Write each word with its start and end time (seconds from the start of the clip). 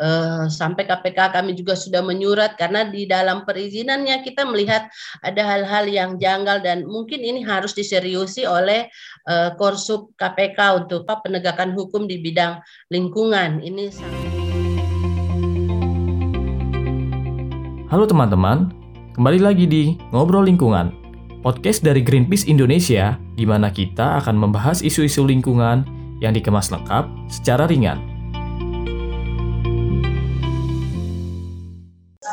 uh, 0.00 0.46
sampai 0.50 0.86
KPK 0.86 1.34
kami 1.34 1.54
juga 1.54 1.78
sudah 1.78 2.02
menyurat 2.02 2.58
karena 2.58 2.86
di 2.88 3.06
dalam 3.06 3.46
perizinannya 3.46 4.22
kita 4.26 4.46
melihat 4.46 4.88
ada 5.22 5.42
hal-hal 5.44 5.86
yang 5.86 6.16
janggal 6.18 6.62
dan 6.62 6.86
mungkin 6.86 7.22
ini 7.22 7.44
harus 7.44 7.74
diseriusi 7.76 8.46
oleh 8.46 8.88
uh, 9.28 9.54
Korsup 9.54 10.14
KPK 10.18 10.86
untuk 10.86 11.06
apa, 11.06 11.22
penegakan 11.26 11.74
hukum 11.76 12.06
di 12.10 12.18
bidang 12.18 12.58
lingkungan. 12.90 13.62
Ini 13.62 13.84
Halo 17.92 18.10
teman-teman, 18.10 18.74
kembali 19.14 19.38
lagi 19.38 19.70
di 19.70 19.94
Ngobrol 20.10 20.50
Lingkungan, 20.50 20.90
podcast 21.46 21.86
dari 21.86 22.02
Greenpeace 22.02 22.50
Indonesia 22.50 23.14
di 23.38 23.46
mana 23.46 23.70
kita 23.70 24.18
akan 24.18 24.34
membahas 24.34 24.82
isu-isu 24.82 25.22
lingkungan 25.22 25.86
yang 26.18 26.34
dikemas 26.34 26.74
lengkap 26.74 27.06
secara 27.30 27.70
ringan. 27.70 28.13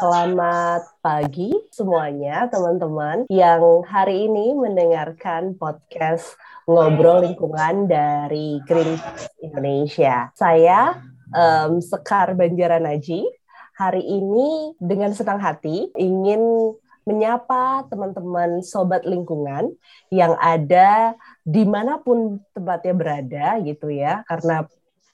Selamat 0.02 0.98
pagi 1.06 1.54
semuanya 1.70 2.50
teman-teman 2.50 3.30
yang 3.30 3.86
hari 3.86 4.26
ini 4.26 4.58
mendengarkan 4.58 5.54
podcast 5.54 6.42
Ngobrol 6.66 7.22
Lingkungan 7.22 7.86
dari 7.86 8.58
Greenpeace 8.66 9.30
Indonesia. 9.46 10.34
Saya 10.34 10.98
um, 11.30 11.78
Sekar 11.78 12.34
Banjaran 12.34 12.82
Naji. 12.82 13.30
Hari 13.78 14.02
ini 14.02 14.74
dengan 14.82 15.14
senang 15.14 15.38
hati 15.38 15.94
ingin 15.94 16.74
menyapa 17.06 17.86
teman-teman 17.94 18.66
sobat 18.66 19.06
lingkungan 19.06 19.70
yang 20.10 20.34
ada 20.42 21.14
di 21.46 21.62
mana 21.62 22.02
pun 22.02 22.42
tempatnya 22.58 22.94
berada 22.98 23.48
gitu 23.62 23.94
ya 23.94 24.26
karena 24.26 24.66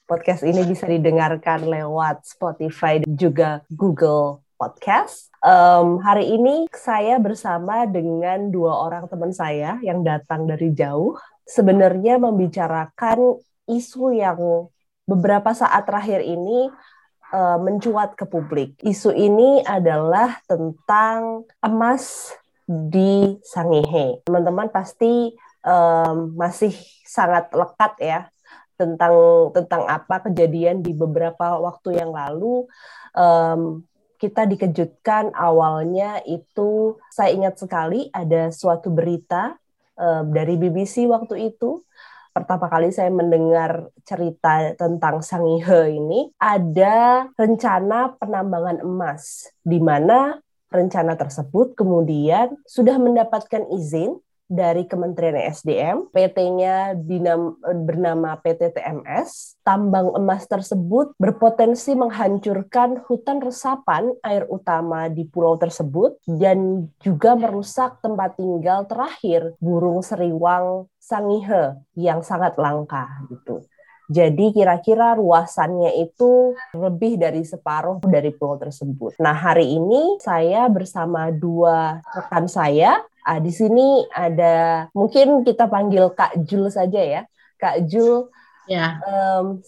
podcast 0.08 0.48
ini 0.48 0.64
bisa 0.64 0.88
didengarkan 0.88 1.68
lewat 1.68 2.24
Spotify 2.24 3.04
dan 3.04 3.12
juga 3.20 3.60
Google 3.68 4.47
Podcast. 4.58 5.30
Um, 5.38 6.02
hari 6.02 6.34
ini 6.34 6.66
saya 6.74 7.22
bersama 7.22 7.86
dengan 7.86 8.50
dua 8.50 8.74
orang 8.90 9.06
teman 9.06 9.30
saya 9.30 9.78
yang 9.86 10.02
datang 10.02 10.50
dari 10.50 10.74
jauh, 10.74 11.14
sebenarnya 11.46 12.18
membicarakan 12.18 13.38
isu 13.70 14.18
yang 14.18 14.66
beberapa 15.06 15.54
saat 15.54 15.86
terakhir 15.86 16.26
ini 16.26 16.74
uh, 17.30 17.58
mencuat 17.62 18.18
ke 18.18 18.26
publik. 18.26 18.74
Isu 18.82 19.14
ini 19.14 19.62
adalah 19.62 20.42
tentang 20.50 21.46
emas 21.62 22.34
di 22.66 23.38
Sangihe. 23.46 24.26
Teman-teman 24.26 24.74
pasti 24.74 25.38
um, 25.62 26.34
masih 26.34 26.74
sangat 27.06 27.54
lekat 27.54 27.94
ya 28.02 28.20
tentang 28.74 29.14
tentang 29.54 29.86
apa 29.90 30.22
kejadian 30.30 30.82
di 30.82 30.94
beberapa 30.94 31.62
waktu 31.62 31.98
yang 31.98 32.10
lalu. 32.10 32.66
Um, 33.16 33.87
kita 34.18 34.44
dikejutkan 34.50 35.30
awalnya 35.32 36.18
itu 36.26 36.98
saya 37.14 37.30
ingat 37.30 37.62
sekali 37.62 38.10
ada 38.10 38.50
suatu 38.50 38.90
berita 38.90 39.54
um, 39.94 40.34
dari 40.34 40.58
BBC 40.58 41.06
waktu 41.06 41.54
itu. 41.54 41.86
Pertama 42.34 42.70
kali 42.70 42.94
saya 42.94 43.10
mendengar 43.10 43.90
cerita 44.06 44.74
tentang 44.78 45.26
Sangihe 45.26 45.90
ini, 45.90 46.30
ada 46.38 47.26
rencana 47.34 48.14
penambangan 48.14 48.78
emas, 48.84 49.50
di 49.66 49.82
mana 49.82 50.38
rencana 50.70 51.18
tersebut 51.18 51.74
kemudian 51.74 52.54
sudah 52.68 52.94
mendapatkan 53.00 53.66
izin 53.74 54.20
dari 54.48 54.88
Kementerian 54.88 55.36
SDM, 55.52 56.08
PT-nya 56.10 56.96
bernama 57.84 58.40
PT 58.40 58.80
TMS. 58.80 59.60
Tambang 59.62 60.16
emas 60.16 60.48
tersebut 60.48 61.12
berpotensi 61.20 61.92
menghancurkan 61.92 63.04
hutan 63.04 63.44
resapan 63.44 64.10
air 64.24 64.48
utama 64.48 65.12
di 65.12 65.28
pulau 65.28 65.60
tersebut 65.60 66.16
dan 66.24 66.88
juga 67.04 67.36
merusak 67.36 68.00
tempat 68.00 68.40
tinggal 68.40 68.88
terakhir 68.88 69.52
burung 69.60 70.00
seriwang 70.00 70.88
sangihe 70.96 71.76
yang 71.94 72.24
sangat 72.24 72.56
langka 72.56 73.04
gitu. 73.28 73.60
Jadi 74.08 74.56
kira-kira 74.56 75.12
ruasannya 75.20 76.00
itu 76.00 76.56
lebih 76.72 77.20
dari 77.20 77.44
separuh 77.44 78.00
dari 78.08 78.32
pulau 78.32 78.56
tersebut. 78.56 79.20
Nah 79.20 79.36
hari 79.36 79.76
ini 79.76 80.16
saya 80.16 80.64
bersama 80.72 81.28
dua 81.28 82.00
rekan 82.16 82.48
saya 82.48 83.04
Ah, 83.28 83.44
di 83.44 83.52
sini 83.52 84.08
ada 84.08 84.88
mungkin 84.96 85.44
kita 85.44 85.68
panggil 85.68 86.08
Kak 86.16 86.48
Jul 86.48 86.72
saja 86.72 86.96
ya. 86.96 87.22
Kak 87.60 87.84
Jul, 87.84 88.32
ya. 88.64 88.96
Um, 89.04 89.60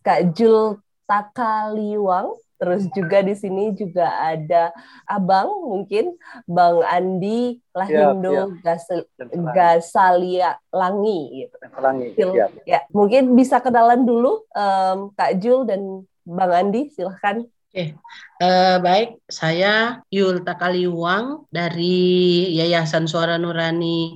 Kak 0.00 0.32
Jul 0.32 0.80
Takaliwang. 1.04 2.32
Terus 2.62 2.86
juga 2.94 3.18
di 3.26 3.34
sini 3.34 3.74
juga 3.74 4.06
ada 4.22 4.70
Abang 5.02 5.50
mungkin 5.66 6.14
Bang 6.46 6.78
Andi 6.86 7.58
Lahindo 7.74 8.54
ya, 8.62 8.78
ya. 8.78 9.50
Gasalia 9.50 10.50
Langi 10.70 11.42
gitu. 11.42 11.58
Langi. 11.74 12.14
Ya. 12.14 12.46
ya. 12.62 12.80
Mungkin 12.94 13.34
bisa 13.34 13.58
kenalan 13.58 14.06
dulu 14.06 14.46
um, 14.54 15.10
Kak 15.18 15.42
Jul 15.42 15.66
dan 15.66 16.06
Bang 16.22 16.54
Andi 16.54 16.88
silahkan. 16.94 17.42
Oke, 17.72 17.96
uh, 18.44 18.76
baik. 18.84 19.24
Saya 19.32 20.04
Yul 20.12 20.44
Takaliwang 20.44 21.48
dari 21.48 22.52
Yayasan 22.60 23.08
Suara 23.08 23.40
Nurani 23.40 24.12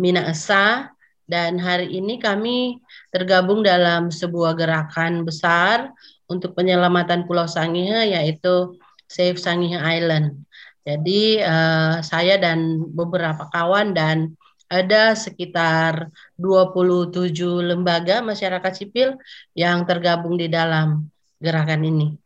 Minasa 0.00 0.96
dan 1.28 1.60
hari 1.60 1.92
ini 1.92 2.16
kami 2.16 2.80
tergabung 3.12 3.60
dalam 3.60 4.08
sebuah 4.08 4.56
gerakan 4.56 5.28
besar 5.28 5.92
untuk 6.24 6.56
penyelamatan 6.56 7.28
Pulau 7.28 7.44
Sangihe 7.44 8.16
yaitu 8.16 8.80
Save 9.04 9.36
Sangihe 9.36 9.76
Island. 9.76 10.48
Jadi 10.80 11.44
uh, 11.44 12.00
saya 12.00 12.40
dan 12.40 12.80
beberapa 12.80 13.44
kawan 13.52 13.92
dan 13.92 14.40
ada 14.72 15.12
sekitar 15.12 16.08
27 16.40 17.28
lembaga 17.60 18.24
masyarakat 18.24 18.72
sipil 18.72 19.20
yang 19.52 19.84
tergabung 19.84 20.40
di 20.40 20.48
dalam 20.48 21.12
gerakan 21.44 21.84
ini. 21.84 22.24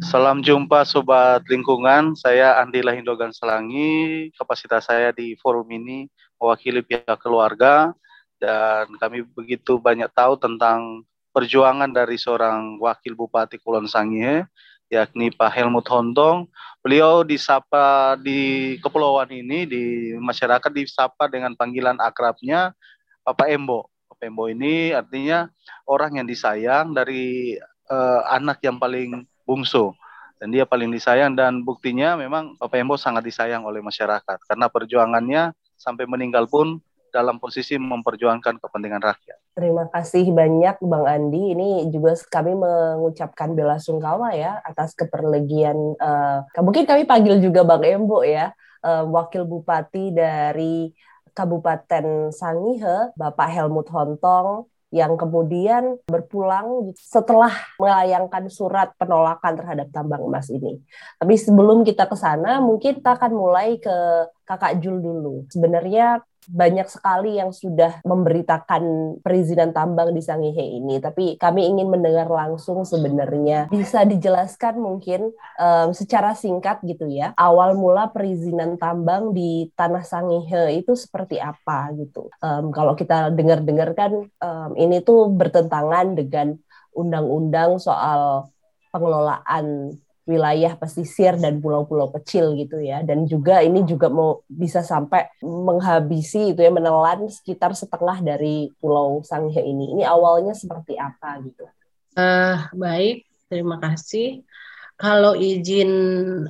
Salam 0.00 0.40
jumpa 0.40 0.88
Sobat 0.88 1.44
Lingkungan, 1.44 2.16
saya 2.16 2.56
Andi 2.64 2.80
Lahindo 2.80 3.12
Ganselangi, 3.12 4.32
kapasitas 4.32 4.88
saya 4.88 5.12
di 5.12 5.36
forum 5.36 5.68
ini 5.68 6.08
mewakili 6.40 6.80
pihak 6.80 7.20
keluarga, 7.20 7.92
dan 8.40 8.88
kami 8.96 9.20
begitu 9.36 9.76
banyak 9.76 10.08
tahu 10.16 10.40
tentang 10.40 11.04
perjuangan 11.36 11.92
dari 11.92 12.16
seorang 12.16 12.80
wakil 12.80 13.12
Bupati 13.12 13.60
Kulon 13.60 13.84
Sangihe, 13.84 14.48
yakni 14.88 15.28
Pak 15.28 15.52
Helmut 15.52 15.84
Hontong. 15.92 16.48
Beliau 16.80 17.20
disapa 17.20 18.16
di 18.16 18.80
kepulauan 18.80 19.28
ini, 19.28 19.68
di 19.68 20.16
masyarakat 20.16 20.72
disapa 20.72 21.28
dengan 21.28 21.52
panggilan 21.52 22.00
akrabnya 22.00 22.72
Bapak 23.20 23.52
Embo. 23.52 23.92
Bapak 24.08 24.24
Embo 24.24 24.48
ini 24.48 24.96
artinya 24.96 25.52
orang 25.84 26.16
yang 26.16 26.24
disayang 26.24 26.96
dari 26.96 27.60
uh, 27.92 28.24
anak 28.32 28.64
yang 28.64 28.80
paling 28.80 29.28
bungsu 29.50 29.90
dan 30.38 30.54
dia 30.54 30.62
paling 30.62 30.94
disayang 30.94 31.34
dan 31.34 31.66
buktinya 31.66 32.14
memang 32.14 32.54
Bapak 32.56 32.78
Embo 32.78 32.94
sangat 32.94 33.26
disayang 33.26 33.66
oleh 33.66 33.82
masyarakat 33.82 34.38
karena 34.46 34.70
perjuangannya 34.70 35.50
sampai 35.74 36.06
meninggal 36.06 36.46
pun 36.46 36.78
dalam 37.10 37.42
posisi 37.42 37.74
memperjuangkan 37.74 38.62
kepentingan 38.62 39.02
rakyat. 39.02 39.38
Terima 39.58 39.90
kasih 39.90 40.30
banyak 40.30 40.78
Bang 40.86 41.10
Andi. 41.10 41.58
Ini 41.58 41.90
juga 41.90 42.14
kami 42.30 42.54
mengucapkan 42.54 43.50
bela 43.52 43.82
sungkawa 43.82 44.30
ya 44.32 44.62
atas 44.62 44.94
keperlegian. 44.94 45.98
Uh, 45.98 46.46
mungkin 46.62 46.86
kami 46.86 47.04
panggil 47.04 47.42
juga 47.42 47.66
Bang 47.66 47.82
Embo 47.82 48.22
ya, 48.22 48.54
uh, 48.86 49.04
Wakil 49.10 49.42
Bupati 49.42 50.14
dari 50.14 50.94
Kabupaten 51.34 52.30
Sangihe, 52.30 53.10
Bapak 53.18 53.50
Helmut 53.50 53.90
Hontong 53.90 54.70
yang 54.90 55.14
kemudian 55.14 56.02
berpulang 56.10 56.90
setelah 56.98 57.54
melayangkan 57.78 58.50
surat 58.50 58.90
penolakan 58.98 59.54
terhadap 59.54 59.88
tambang 59.94 60.22
emas 60.26 60.50
ini. 60.50 60.82
Tapi 61.18 61.34
sebelum 61.38 61.86
kita 61.86 62.10
ke 62.10 62.16
sana, 62.18 62.58
mungkin 62.58 62.98
kita 62.98 63.14
akan 63.14 63.32
mulai 63.32 63.78
ke 63.78 63.96
Kakak 64.42 64.82
Jul 64.82 64.98
dulu. 64.98 65.46
Sebenarnya 65.46 66.26
banyak 66.50 66.90
sekali 66.90 67.38
yang 67.38 67.54
sudah 67.54 68.02
memberitakan 68.02 69.16
perizinan 69.22 69.70
tambang 69.70 70.10
di 70.10 70.18
Sangihe 70.18 70.82
ini, 70.82 70.98
tapi 70.98 71.38
kami 71.38 71.70
ingin 71.70 71.86
mendengar 71.86 72.26
langsung 72.26 72.82
sebenarnya 72.82 73.70
bisa 73.70 74.02
dijelaskan 74.02 74.82
mungkin 74.82 75.30
um, 75.56 75.94
secara 75.94 76.34
singkat 76.34 76.82
gitu 76.82 77.06
ya, 77.06 77.30
awal 77.38 77.78
mula 77.78 78.10
perizinan 78.10 78.74
tambang 78.76 79.30
di 79.30 79.70
tanah 79.78 80.02
Sangihe 80.02 80.74
itu 80.82 80.98
seperti 80.98 81.38
apa 81.38 81.94
gitu. 81.94 82.26
Um, 82.42 82.74
kalau 82.74 82.98
kita 82.98 83.30
dengar-dengar 83.30 83.94
kan 83.94 84.26
um, 84.26 84.70
ini 84.74 85.00
tuh 85.00 85.30
bertentangan 85.30 86.18
dengan 86.18 86.58
undang-undang 86.90 87.78
soal 87.78 88.50
pengelolaan 88.90 89.94
wilayah 90.30 90.78
pesisir 90.78 91.34
dan 91.34 91.58
pulau-pulau 91.58 92.14
kecil 92.14 92.54
gitu 92.54 92.78
ya. 92.78 93.02
Dan 93.02 93.26
juga 93.26 93.58
ini 93.66 93.82
juga 93.82 94.06
mau 94.06 94.46
bisa 94.46 94.86
sampai 94.86 95.26
menghabisi 95.42 96.54
itu 96.54 96.62
ya 96.62 96.70
menelan 96.70 97.26
sekitar 97.26 97.74
setengah 97.74 98.22
dari 98.22 98.70
pulau 98.78 99.26
Sangihe 99.26 99.66
ini. 99.66 99.98
Ini 99.98 100.06
awalnya 100.06 100.54
seperti 100.54 100.94
apa 100.94 101.42
gitu? 101.42 101.66
Uh, 102.14 102.70
baik 102.78 103.26
terima 103.50 103.82
kasih. 103.82 104.46
Kalau 104.94 105.34
izin 105.34 105.90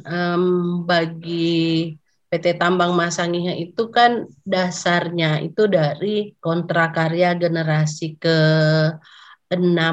um, 0.04 0.84
bagi 0.84 1.96
PT 2.30 2.62
Tambang 2.62 2.94
Masangiha 2.94 3.58
itu 3.58 3.90
kan 3.90 4.30
dasarnya 4.46 5.42
itu 5.42 5.66
dari 5.66 6.30
kontrak 6.38 6.94
karya 6.94 7.34
generasi 7.34 8.14
ke-6 8.22 9.86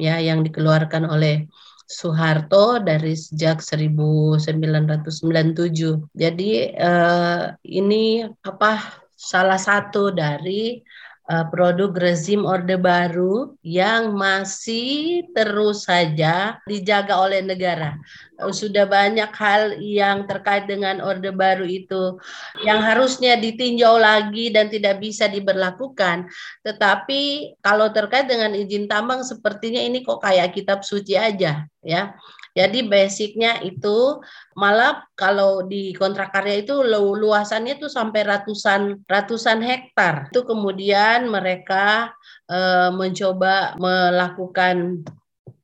ya 0.00 0.16
yang 0.16 0.40
dikeluarkan 0.46 1.04
oleh 1.12 1.44
Soeharto 1.88 2.84
dari 2.84 3.16
sejak 3.16 3.64
1997. 3.64 6.12
Jadi 6.12 6.76
eh, 6.76 7.44
ini 7.64 8.28
apa 8.44 9.00
salah 9.16 9.56
satu 9.56 10.12
dari 10.12 10.84
produk 11.28 11.92
rezim 11.92 12.48
Orde 12.48 12.80
Baru 12.80 13.52
yang 13.60 14.16
masih 14.16 15.28
terus 15.36 15.84
saja 15.84 16.56
dijaga 16.64 17.20
oleh 17.20 17.44
negara. 17.44 18.00
Sudah 18.48 18.88
banyak 18.88 19.28
hal 19.36 19.76
yang 19.76 20.24
terkait 20.24 20.64
dengan 20.64 21.04
Orde 21.04 21.28
Baru 21.28 21.68
itu 21.68 22.16
yang 22.64 22.80
harusnya 22.80 23.36
ditinjau 23.36 24.00
lagi 24.00 24.48
dan 24.48 24.72
tidak 24.72 25.04
bisa 25.04 25.28
diberlakukan. 25.28 26.32
Tetapi 26.64 27.54
kalau 27.60 27.92
terkait 27.92 28.24
dengan 28.24 28.56
izin 28.56 28.88
tambang 28.88 29.20
sepertinya 29.20 29.84
ini 29.84 30.00
kok 30.00 30.24
kayak 30.24 30.56
kitab 30.56 30.80
suci 30.80 31.12
aja 31.12 31.68
ya. 31.84 32.16
Jadi 32.56 32.86
basicnya 32.86 33.60
itu 33.64 34.20
malah 34.56 35.04
kalau 35.14 35.64
di 35.64 35.92
kontrak 35.94 36.32
karya 36.32 36.64
itu 36.64 36.80
luasannya 36.84 37.80
itu 37.80 37.88
sampai 37.88 38.24
ratusan 38.24 39.04
ratusan 39.04 39.58
hektar. 39.62 40.28
Itu 40.32 40.44
kemudian 40.48 41.28
mereka 41.28 42.12
e, 42.48 42.58
mencoba 42.92 43.76
melakukan 43.78 45.04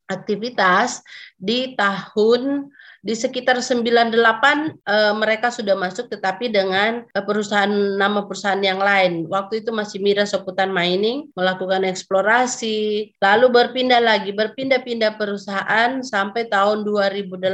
aktivitas 0.05 1.01
di 1.41 1.73
tahun 1.75 2.69
di 3.05 3.13
sekitar 3.13 3.61
98 3.61 4.17
uh, 4.17 5.13
mereka 5.21 5.53
sudah 5.53 5.77
masuk 5.77 6.09
tetapi 6.09 6.49
dengan 6.49 7.05
uh, 7.13 7.21
perusahaan 7.21 7.69
nama 8.01 8.25
perusahaan 8.25 8.65
yang 8.65 8.81
lain. 8.81 9.29
Waktu 9.29 9.61
itu 9.61 9.77
masih 9.77 10.01
Mira 10.01 10.25
Soputan 10.25 10.73
Mining 10.73 11.29
melakukan 11.37 11.85
eksplorasi, 11.85 13.13
lalu 13.21 13.47
berpindah 13.53 14.01
lagi, 14.01 14.33
berpindah-pindah 14.33 15.21
perusahaan 15.21 16.01
sampai 16.01 16.49
tahun 16.49 16.89
2008 16.89 17.45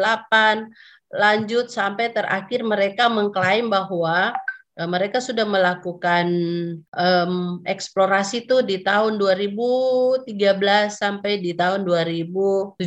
lanjut 1.11 1.67
sampai 1.67 2.14
terakhir 2.14 2.62
mereka 2.62 3.11
mengklaim 3.11 3.67
bahwa 3.67 4.31
Eh, 4.31 4.50
mereka 4.79 5.19
sudah 5.19 5.45
melakukan 5.45 6.27
um, 6.95 7.59
eksplorasi 7.67 8.47
itu 8.47 8.63
di 8.63 8.81
tahun 8.81 9.19
2013 9.19 10.31
sampai 10.89 11.43
di 11.43 11.53
tahun 11.53 11.85
2017 11.85 12.79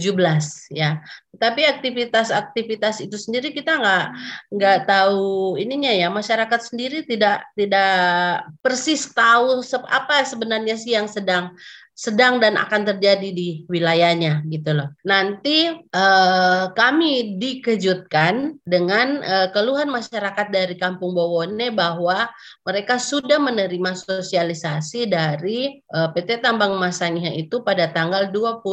ya. 0.74 1.04
Tapi 1.36 1.62
aktivitas-aktivitas 1.68 3.04
itu 3.04 3.20
sendiri 3.20 3.52
kita 3.52 3.78
nggak 3.78 4.06
nggak 4.54 4.80
tahu 4.88 5.60
ininya 5.60 5.92
ya 5.92 6.08
masyarakat 6.08 6.62
sendiri 6.72 7.04
tidak 7.04 7.46
tidak 7.54 8.48
persis 8.64 9.10
tahu 9.12 9.60
apa 9.86 10.24
sebenarnya 10.24 10.80
sih 10.80 10.96
yang 10.96 11.06
sedang 11.12 11.52
sedang 11.94 12.42
dan 12.42 12.58
akan 12.58 12.90
terjadi 12.90 13.30
di 13.30 13.70
wilayahnya 13.70 14.42
gitu 14.50 14.74
loh. 14.74 14.90
Nanti 15.06 15.70
eh, 15.70 16.64
kami 16.74 17.38
dikejutkan 17.38 18.58
dengan 18.66 19.22
eh, 19.22 19.48
keluhan 19.54 19.94
masyarakat 19.94 20.50
dari 20.50 20.74
Kampung 20.74 21.14
Bowone 21.14 21.70
bahwa 21.70 22.26
mereka 22.66 22.98
sudah 22.98 23.38
menerima 23.38 23.94
sosialisasi 23.94 25.06
dari 25.06 25.78
eh, 25.86 26.10
PT 26.18 26.42
Tambang 26.42 26.82
Masangnya 26.82 27.30
itu 27.30 27.62
pada 27.62 27.86
tanggal 27.94 28.34
20 28.34 28.66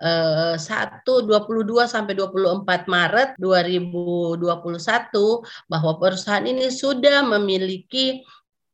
eh, 0.00 0.56
1 0.56 1.04
22 1.04 1.84
sampai 1.84 2.16
24 2.16 2.88
Maret 2.88 3.36
2021 3.36 4.40
bahwa 5.68 5.92
perusahaan 6.00 6.48
ini 6.48 6.72
sudah 6.72 7.20
memiliki 7.28 8.24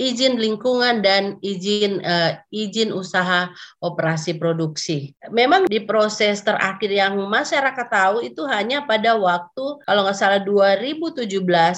izin 0.02 0.34
lingkungan 0.42 0.98
dan 0.98 1.38
izin 1.38 2.02
uh, 2.02 2.34
izin 2.50 2.90
usaha 2.90 3.54
operasi 3.78 4.34
produksi. 4.34 5.14
Memang 5.30 5.70
di 5.70 5.78
proses 5.86 6.42
terakhir 6.42 6.90
yang 6.90 7.14
masyarakat 7.30 7.86
tahu 7.86 8.26
itu 8.26 8.42
hanya 8.50 8.82
pada 8.82 9.14
waktu 9.14 9.78
kalau 9.86 10.00
nggak 10.02 10.18
salah 10.18 10.42
2017 10.42 11.30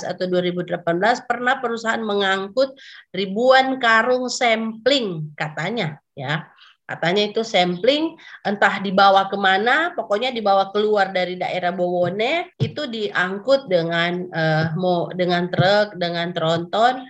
atau 0.08 0.24
2018 0.24 1.28
pernah 1.28 1.60
perusahaan 1.60 2.00
mengangkut 2.00 2.72
ribuan 3.12 3.76
karung 3.76 4.32
sampling 4.32 5.28
katanya 5.36 6.00
ya. 6.16 6.48
Katanya 6.84 7.32
itu 7.32 7.40
sampling 7.40 8.12
entah 8.44 8.76
dibawa 8.84 9.32
ke 9.32 9.40
mana, 9.40 9.96
pokoknya 9.96 10.36
dibawa 10.36 10.68
keluar 10.68 11.16
dari 11.16 11.40
daerah 11.40 11.72
Bowone 11.72 12.52
itu 12.60 12.84
diangkut 12.84 13.72
dengan 13.72 14.28
uh, 14.28 14.76
mo 14.76 15.08
dengan 15.16 15.48
truk, 15.48 15.96
dengan 15.96 16.36
tronton 16.36 17.08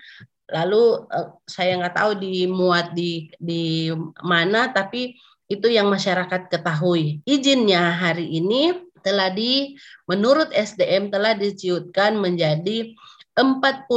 lalu 0.50 1.08
uh, 1.08 1.36
saya 1.48 1.78
nggak 1.80 1.96
tahu 1.96 2.12
dimuat 2.20 2.92
di 2.92 3.32
di 3.40 3.88
mana 4.20 4.68
tapi 4.72 5.16
itu 5.48 5.68
yang 5.68 5.92
masyarakat 5.92 6.48
ketahui. 6.48 7.20
Izinnya 7.28 7.92
hari 7.92 8.40
ini 8.40 8.72
telah 9.04 9.28
di 9.28 9.76
menurut 10.08 10.48
SDM 10.52 11.12
telah 11.12 11.36
diciutkan 11.36 12.16
menjadi 12.16 12.96
42.000 13.36 13.90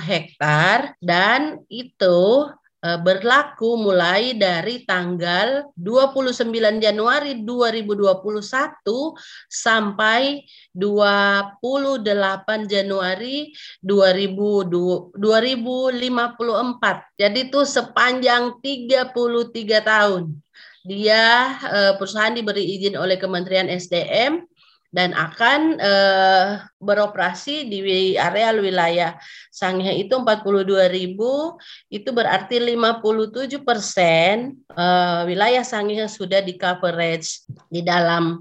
hektar 0.00 0.96
dan 1.02 1.60
itu 1.68 2.48
Eh, 2.48 2.67
berlaku 2.78 3.74
mulai 3.74 4.38
dari 4.38 4.86
tanggal 4.86 5.66
29 5.74 6.46
Januari 6.78 7.42
2021 7.42 8.86
sampai 9.50 10.46
28 10.70 12.06
Januari 12.70 13.50
2054. 13.82 15.10
Jadi 17.18 17.50
itu 17.50 17.60
sepanjang 17.66 18.62
33 18.62 19.10
tahun. 19.82 20.38
Dia 20.86 21.58
eh, 21.66 21.92
perusahaan 21.98 22.32
diberi 22.32 22.62
izin 22.78 22.94
oleh 22.94 23.18
Kementerian 23.18 23.66
SDM 23.66 24.46
dan 24.88 25.12
akan 25.12 25.76
uh, 25.76 26.64
beroperasi 26.80 27.68
di 27.68 27.78
area 28.16 28.56
wilayah 28.56 29.12
Sanghe 29.52 30.00
itu 30.00 30.16
42 30.16 30.88
ribu, 30.88 31.60
itu 31.92 32.08
berarti 32.08 32.56
57 32.56 33.60
persen 33.60 34.56
uh, 34.72 35.28
wilayah 35.28 35.60
Sanghe 35.60 36.08
sudah 36.08 36.40
di 36.40 36.56
coverage 36.56 37.44
di 37.68 37.84
dalam 37.84 38.40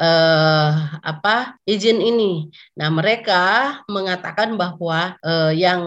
uh, 0.00 0.70
apa 1.00 1.56
izin 1.64 2.00
ini. 2.00 2.48
Nah 2.76 2.92
mereka 2.92 3.80
mengatakan 3.88 4.54
bahwa 4.60 5.16
uh, 5.24 5.52
yang 5.52 5.86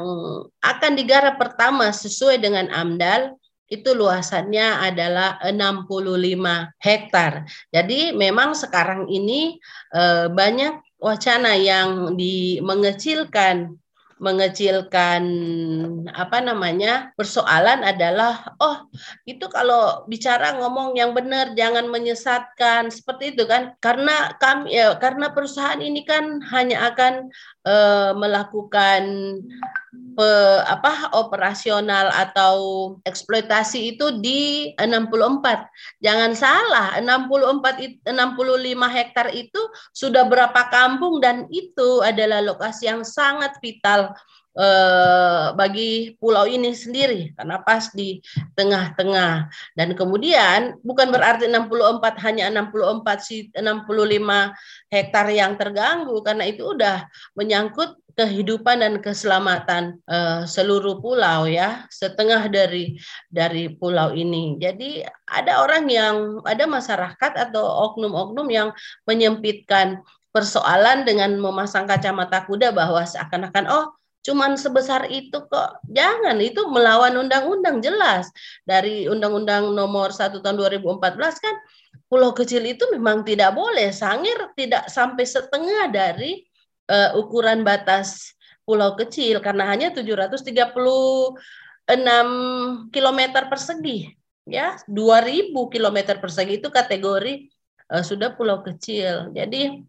akan 0.61 0.91
digarap 0.97 1.37
pertama 1.37 1.93
sesuai 1.93 2.41
dengan 2.41 2.65
AMDAL 2.73 3.37
itu 3.69 3.89
luasannya 3.93 4.89
adalah 4.89 5.37
65 5.45 6.73
hektar. 6.81 7.45
Jadi 7.69 8.17
memang 8.17 8.57
sekarang 8.57 9.05
ini 9.07 9.61
eh, 9.93 10.27
banyak 10.27 10.81
wacana 10.99 11.55
yang 11.55 12.17
di 12.17 12.59
mengecilkan 12.59 13.79
mengecilkan 14.19 15.23
apa 16.11 16.43
namanya 16.43 17.15
persoalan 17.15 17.87
adalah 17.87 18.51
oh 18.59 18.91
itu 19.23 19.47
kalau 19.47 20.03
bicara 20.11 20.59
ngomong 20.59 20.99
yang 20.99 21.15
benar 21.15 21.55
jangan 21.55 21.87
menyesatkan 21.87 22.91
seperti 22.91 23.31
itu 23.33 23.47
kan 23.47 23.79
karena 23.79 24.35
kami 24.37 24.75
ya 24.75 24.99
karena 24.99 25.31
perusahaan 25.31 25.79
ini 25.79 26.03
kan 26.03 26.43
hanya 26.51 26.91
akan 26.91 27.31
uh, 27.69 28.11
melakukan 28.17 29.01
pe, 30.17 30.29
apa 30.65 31.13
operasional 31.15 32.09
atau 32.09 32.55
eksploitasi 33.05 33.95
itu 33.95 34.19
di 34.19 34.73
64. 34.75 36.01
Jangan 36.01 36.31
salah, 36.33 36.97
64 36.99 38.03
65 38.03 38.97
hektar 38.97 39.27
itu 39.31 39.61
sudah 39.93 40.25
berapa 40.25 40.67
kampung 40.73 41.21
dan 41.21 41.45
itu 41.53 42.01
adalah 42.01 42.41
lokasi 42.41 42.89
yang 42.89 43.05
sangat 43.05 43.55
vital 43.61 44.11
eh, 44.59 45.45
bagi 45.55 46.19
pulau 46.19 46.43
ini 46.43 46.75
sendiri 46.75 47.31
karena 47.39 47.63
pas 47.63 47.87
di 47.95 48.19
tengah-tengah. 48.59 49.47
Dan 49.73 49.95
kemudian 49.95 50.75
bukan 50.83 51.09
berarti 51.09 51.47
64 51.47 52.19
hanya 52.27 52.51
64 52.51 53.23
si 53.23 53.47
65 53.55 54.91
hektar 54.91 55.25
yang 55.31 55.55
terganggu 55.55 56.19
karena 56.19 56.43
itu 56.51 56.75
udah 56.75 57.07
menyangkut 57.39 57.95
kehidupan 58.19 58.83
dan 58.83 58.99
keselamatan 58.99 59.95
uh, 60.11 60.43
seluruh 60.43 60.99
pulau 60.99 61.47
ya 61.47 61.87
setengah 61.87 62.51
dari 62.51 62.99
dari 63.31 63.71
pulau 63.71 64.11
ini. 64.11 64.59
Jadi 64.59 65.07
ada 65.23 65.63
orang 65.63 65.87
yang 65.87 66.43
ada 66.43 66.67
masyarakat 66.67 67.31
atau 67.47 67.63
oknum-oknum 67.63 68.51
yang 68.51 68.75
menyempitkan 69.07 70.03
persoalan 70.35 71.07
dengan 71.07 71.39
memasang 71.39 71.87
kacamata 71.87 72.43
kuda 72.43 72.75
bahwa 72.75 73.01
seakan-akan 73.07 73.65
oh 73.71 73.85
cuman 74.19 74.59
sebesar 74.59 75.07
itu 75.07 75.47
kok 75.47 75.79
jangan 75.87 76.35
itu 76.43 76.67
melawan 76.67 77.15
undang-undang 77.15 77.79
jelas 77.79 78.27
dari 78.67 79.07
undang-undang 79.07 79.71
nomor 79.71 80.11
1 80.11 80.43
tahun 80.43 80.55
2014 80.59 80.99
kan 81.39 81.55
pulau 82.09 82.33
kecil 82.33 82.65
itu 82.65 82.89
memang 82.91 83.21
tidak 83.23 83.53
boleh. 83.55 83.93
Sangir 83.93 84.35
tidak 84.57 84.89
sampai 84.89 85.23
setengah 85.23 85.87
dari 85.93 86.43
uh, 86.89 87.15
ukuran 87.15 87.61
batas 87.61 88.33
pulau 88.65 88.97
kecil 88.97 89.39
karena 89.39 89.69
hanya 89.69 89.93
736 89.93 90.35
km 92.93 93.19
persegi 93.49 94.13
ya 94.45 94.77
2000 94.85 95.53
km 95.53 95.97
persegi 96.21 96.61
itu 96.61 96.69
kategori 96.69 97.49
uh, 97.93 98.03
sudah 98.03 98.33
pulau 98.33 98.65
kecil. 98.65 99.33
Jadi 99.33 99.85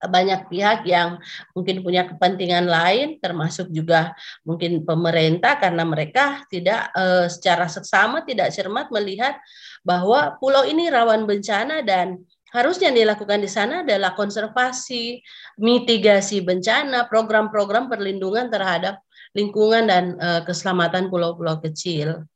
banyak 0.00 0.48
pihak 0.48 0.88
yang 0.88 1.20
mungkin 1.52 1.84
punya 1.84 2.08
kepentingan 2.08 2.64
lain 2.64 3.20
termasuk 3.20 3.68
juga 3.68 4.16
mungkin 4.48 4.80
pemerintah 4.88 5.60
karena 5.60 5.84
mereka 5.84 6.44
tidak 6.48 6.88
uh, 6.96 7.28
secara 7.28 7.68
seksama 7.68 8.24
tidak 8.24 8.48
cermat 8.54 8.88
melihat 8.88 9.36
bahwa 9.84 10.40
pulau 10.40 10.64
ini 10.64 10.88
rawan 10.88 11.28
bencana 11.28 11.84
dan 11.84 12.20
harusnya 12.50 12.90
yang 12.90 13.06
dilakukan 13.06 13.40
di 13.40 13.50
sana 13.50 13.86
adalah 13.86 14.12
konservasi, 14.18 15.22
mitigasi 15.62 16.42
bencana, 16.42 17.06
program-program 17.06 17.86
perlindungan 17.86 18.50
terhadap 18.50 18.98
lingkungan 19.38 19.86
dan 19.86 20.18
uh, 20.18 20.42
keselamatan 20.42 21.06
pulau-pulau 21.08 21.62
kecil. 21.62 22.26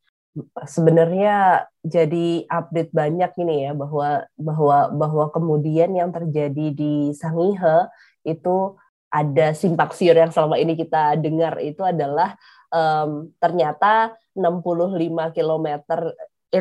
Sebenarnya 0.67 1.63
jadi 1.87 2.43
update 2.51 2.91
banyak 2.91 3.31
ini 3.39 3.71
ya 3.71 3.73
bahwa 3.73 4.27
bahwa 4.35 4.79
bahwa 4.91 5.25
kemudian 5.31 5.95
yang 5.95 6.11
terjadi 6.11 6.75
di 6.75 7.15
Sangihe 7.15 7.87
itu 8.27 8.75
ada 9.15 9.55
simpak 9.55 9.95
siur 9.95 10.19
yang 10.19 10.35
selama 10.35 10.59
ini 10.59 10.75
kita 10.75 11.15
dengar 11.23 11.63
itu 11.63 11.87
adalah 11.87 12.35
um, 12.75 13.31
ternyata 13.39 14.19
65 14.35 14.91
km 15.39 15.67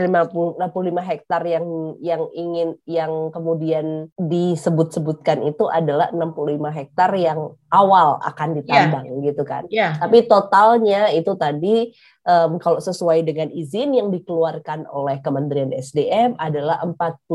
50 0.01 0.57
65 0.57 1.09
hektar 1.09 1.41
yang 1.45 1.65
yang 2.01 2.23
ingin 2.33 2.69
yang 2.89 3.29
kemudian 3.29 4.09
disebut-sebutkan 4.17 5.45
itu 5.45 5.69
adalah 5.69 6.09
65 6.09 6.71
hektar 6.73 7.11
yang 7.13 7.53
awal 7.73 8.21
akan 8.21 8.61
ditambang 8.61 9.05
yeah. 9.09 9.23
gitu 9.29 9.43
kan. 9.43 9.63
Yeah. 9.69 9.91
Tapi 9.97 10.29
totalnya 10.29 11.09
itu 11.09 11.33
tadi 11.33 11.93
um, 12.25 12.61
kalau 12.61 12.77
sesuai 12.77 13.25
dengan 13.25 13.49
izin 13.49 13.97
yang 13.97 14.13
dikeluarkan 14.13 14.85
oleh 14.89 15.17
Kementerian 15.25 15.73
SDM 15.73 16.37
adalah 16.37 16.81
42 16.85 17.25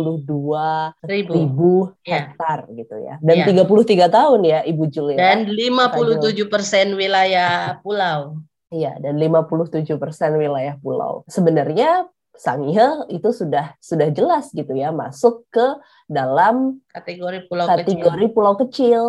ribu, 1.05 1.33
ribu 1.35 1.73
yeah. 2.07 2.31
hektar 2.31 2.71
gitu 2.71 2.97
ya. 3.03 3.19
Dan 3.19 3.43
yeah. 3.43 3.67
33 3.67 4.09
tahun 4.11 4.41
ya 4.47 4.61
Ibu 4.63 4.85
Julia. 4.91 5.19
Dan 5.19 5.51
57 5.51 6.47
persen 6.47 6.95
wilayah 6.95 7.83
pulau. 7.83 8.39
Iya, 8.69 9.01
dan 9.01 9.17
57 9.17 9.97
persen 9.97 10.37
wilayah 10.37 10.77
pulau. 10.77 11.25
Sebenarnya 11.25 12.05
Sangihe 12.39 13.11
itu 13.11 13.35
sudah 13.35 13.75
sudah 13.83 14.09
jelas 14.15 14.55
gitu 14.55 14.71
ya 14.79 14.95
masuk 14.95 15.43
ke 15.51 15.67
dalam 16.07 16.79
kategori 16.95 17.51
pulau 17.51 17.67
kategori 17.67 18.31
kecil. 18.31 18.35
pulau 18.35 18.55
kecil 18.55 19.03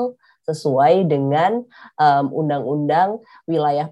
sesuai 0.49 1.05
dengan 1.05 1.61
undang-undang 2.33 3.21
um, 3.21 3.45
wilayah 3.45 3.85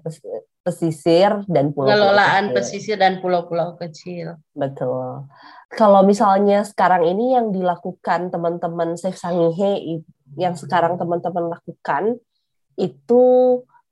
pesisir 0.66 1.46
dan 1.46 1.70
pulau 1.70 1.94
pengelolaan 1.94 2.50
pesisir 2.50 2.98
dan 2.98 3.22
pulau-pulau 3.22 3.78
kecil. 3.78 4.42
Betul. 4.52 5.30
Kalau 5.70 6.02
misalnya 6.02 6.66
sekarang 6.66 7.06
ini 7.06 7.38
yang 7.38 7.54
dilakukan 7.54 8.34
teman-teman 8.34 8.98
Safe 8.98 9.16
Sangihe 9.16 10.02
yang 10.36 10.58
sekarang 10.58 10.98
teman-teman 10.98 11.54
lakukan 11.56 12.18
itu 12.74 13.24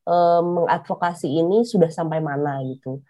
Eh, 0.06 0.42
mengadvokasi 0.42 1.26
ini 1.26 1.66
sudah 1.66 1.90
sampai 1.90 2.22
mana 2.22 2.62
gitu. 2.62 3.02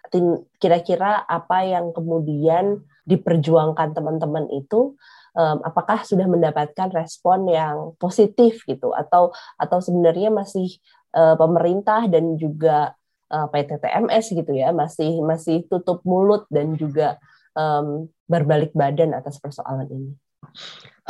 Kira-kira 0.57 1.29
apa 1.29 1.61
yang 1.61 1.93
kemudian 1.93 2.89
diperjuangkan 3.05 3.93
teman-teman 3.93 4.49
itu 4.49 4.97
um, 5.37 5.59
apakah 5.61 6.01
sudah 6.09 6.25
mendapatkan 6.25 6.89
respon 6.97 7.53
yang 7.53 7.93
positif 8.01 8.65
gitu 8.65 8.97
atau 8.97 9.29
atau 9.61 9.79
sebenarnya 9.85 10.33
masih 10.33 10.81
uh, 11.13 11.37
pemerintah 11.37 12.09
dan 12.09 12.41
juga 12.41 12.97
uh, 13.29 13.45
eh, 13.45 13.49
PT 13.53 13.77
TMS 13.77 14.33
gitu 14.33 14.53
ya 14.57 14.73
masih 14.73 15.21
masih 15.21 15.69
tutup 15.69 16.01
mulut 16.01 16.49
dan 16.49 16.81
juga 16.81 17.21
um, 17.53 18.09
berbalik 18.25 18.73
badan 18.73 19.13
atas 19.13 19.37
persoalan 19.37 19.85
ini. 19.93 20.13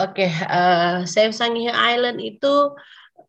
Oke, 0.02 0.26
okay, 0.26 0.30
uh, 0.50 1.06
Save 1.06 1.30
Sangihe 1.30 1.70
Island 1.70 2.18
itu 2.18 2.74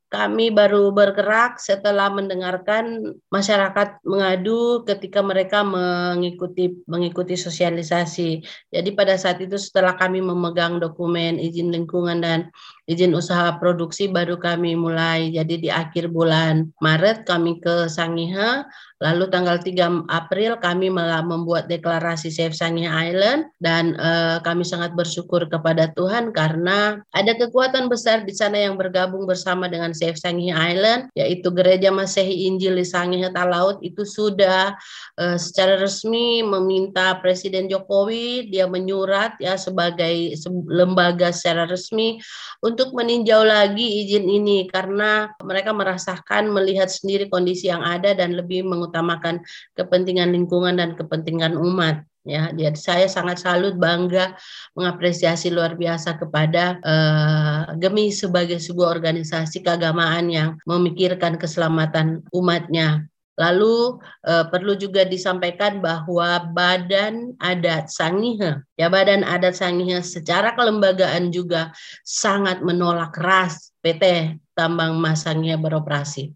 kami 0.08 0.56
baru 0.56 0.96
bergerak 0.96 1.60
setelah 1.60 2.08
mendengarkan 2.08 3.16
masyarakat 3.28 4.00
mengadu 4.08 4.88
ketika 4.88 5.20
mereka 5.20 5.68
mengikuti 5.68 6.80
mengikuti 6.88 7.36
sosialisasi. 7.36 8.40
Jadi 8.72 8.90
pada 8.96 9.20
saat 9.20 9.44
itu 9.44 9.60
setelah 9.60 10.00
kami 10.00 10.24
memegang 10.24 10.80
dokumen 10.80 11.36
izin 11.44 11.76
lingkungan 11.76 12.24
dan 12.24 12.48
izin 12.88 13.12
usaha 13.12 13.60
produksi 13.60 14.08
baru 14.08 14.40
kami 14.40 14.80
mulai. 14.80 15.28
Jadi 15.36 15.68
di 15.68 15.70
akhir 15.70 16.08
bulan 16.08 16.72
Maret 16.80 17.28
kami 17.28 17.60
ke 17.60 17.92
Sangihe 17.92 18.64
Lalu 18.98 19.30
tanggal 19.30 19.62
3 19.62 20.10
April 20.10 20.58
kami 20.58 20.90
membuat 20.90 21.70
deklarasi 21.70 22.34
Save 22.34 22.58
Sangihe 22.58 22.90
Island 22.90 23.46
dan 23.62 23.94
uh, 23.94 24.42
kami 24.42 24.66
sangat 24.66 24.98
bersyukur 24.98 25.46
kepada 25.46 25.94
Tuhan 25.94 26.34
karena 26.34 26.98
ada 27.14 27.38
kekuatan 27.38 27.94
besar 27.94 28.26
di 28.26 28.34
sana 28.34 28.58
yang 28.58 28.74
bergabung 28.74 29.30
bersama 29.30 29.70
dengan 29.70 29.94
Save 29.94 30.18
Sangihe 30.18 30.50
Island 30.50 31.14
yaitu 31.14 31.54
Gereja 31.54 31.94
Masehi 31.94 32.50
Injil 32.50 32.74
di 32.74 32.86
Sangihe 32.90 33.30
Talaut 33.30 33.78
itu 33.86 34.02
sudah 34.02 34.74
uh, 35.22 35.38
secara 35.38 35.78
resmi 35.78 36.42
meminta 36.42 37.22
Presiden 37.22 37.70
Jokowi 37.70 38.50
dia 38.50 38.66
menyurat 38.66 39.38
ya 39.38 39.62
sebagai 39.62 40.34
lembaga 40.66 41.30
secara 41.30 41.70
resmi 41.70 42.18
untuk 42.66 42.98
meninjau 42.98 43.46
lagi 43.46 44.10
izin 44.10 44.26
ini 44.26 44.66
karena 44.66 45.30
mereka 45.46 45.70
merasakan 45.70 46.50
melihat 46.50 46.90
sendiri 46.90 47.30
kondisi 47.30 47.70
yang 47.70 47.86
ada 47.86 48.18
dan 48.18 48.34
lebih 48.34 48.66
meng 48.66 48.87
mengutamakan 48.88 49.44
kepentingan 49.76 50.32
lingkungan 50.32 50.80
dan 50.80 50.96
kepentingan 50.96 51.60
umat 51.60 52.08
ya 52.24 52.52
jadi 52.56 52.76
saya 52.80 53.08
sangat 53.12 53.44
salut 53.44 53.76
bangga 53.76 54.36
mengapresiasi 54.76 55.52
luar 55.52 55.76
biasa 55.76 56.16
kepada 56.16 56.80
uh, 56.84 57.76
Gemi 57.76 58.12
sebagai 58.16 58.64
sebuah 58.64 58.96
organisasi 58.96 59.64
keagamaan 59.64 60.32
yang 60.32 60.50
memikirkan 60.64 61.36
keselamatan 61.36 62.24
umatnya 62.32 63.08
Lalu 63.38 64.02
uh, 64.26 64.50
perlu 64.50 64.74
juga 64.74 65.06
disampaikan 65.06 65.78
bahwa 65.78 66.42
Badan 66.58 67.38
Adat 67.38 67.94
Sangihe, 67.94 68.66
ya 68.82 68.90
Badan 68.90 69.22
Adat 69.22 69.54
Sangihe 69.54 70.02
secara 70.02 70.58
kelembagaan 70.58 71.30
juga 71.30 71.70
sangat 72.02 72.66
menolak 72.66 73.14
keras 73.14 73.78
PT 73.86 74.34
Tambang 74.58 74.98
Mas 74.98 75.22
beroperasi. 75.62 76.34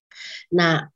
Nah, 0.54 0.94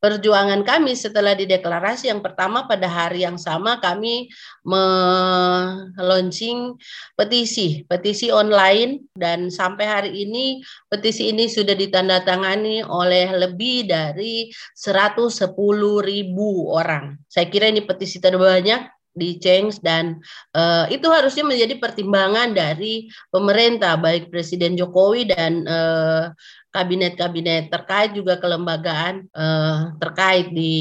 perjuangan 0.00 0.64
kami 0.64 0.96
setelah 0.96 1.36
dideklarasi 1.36 2.08
yang 2.08 2.24
pertama 2.24 2.64
pada 2.64 2.88
hari 2.88 3.22
yang 3.22 3.36
sama 3.36 3.76
kami 3.78 4.32
meluncing 4.64 6.74
petisi, 7.14 7.84
petisi 7.84 8.32
online 8.32 9.12
dan 9.12 9.52
sampai 9.52 9.84
hari 9.84 10.10
ini 10.24 10.64
petisi 10.88 11.30
ini 11.30 11.46
sudah 11.46 11.76
ditandatangani 11.76 12.82
oleh 12.82 13.28
lebih 13.36 13.86
dari 13.86 14.48
110 14.72 15.52
ribu 16.00 16.72
orang. 16.72 17.20
Saya 17.28 17.46
kira 17.52 17.68
ini 17.68 17.84
petisi 17.84 18.18
terbanyak 18.18 18.99
di 19.10 19.42
change 19.42 19.82
dan 19.82 20.22
uh, 20.54 20.86
itu 20.86 21.06
harusnya 21.10 21.42
menjadi 21.42 21.82
pertimbangan 21.82 22.54
dari 22.54 23.10
pemerintah 23.28 23.98
baik 23.98 24.30
Presiden 24.30 24.78
Jokowi 24.78 25.28
dan 25.34 25.66
uh, 25.66 26.30
kabinet-kabinet 26.70 27.66
terkait 27.74 28.14
juga 28.14 28.38
kelembagaan 28.38 29.26
uh, 29.34 29.98
terkait 29.98 30.54
di 30.54 30.74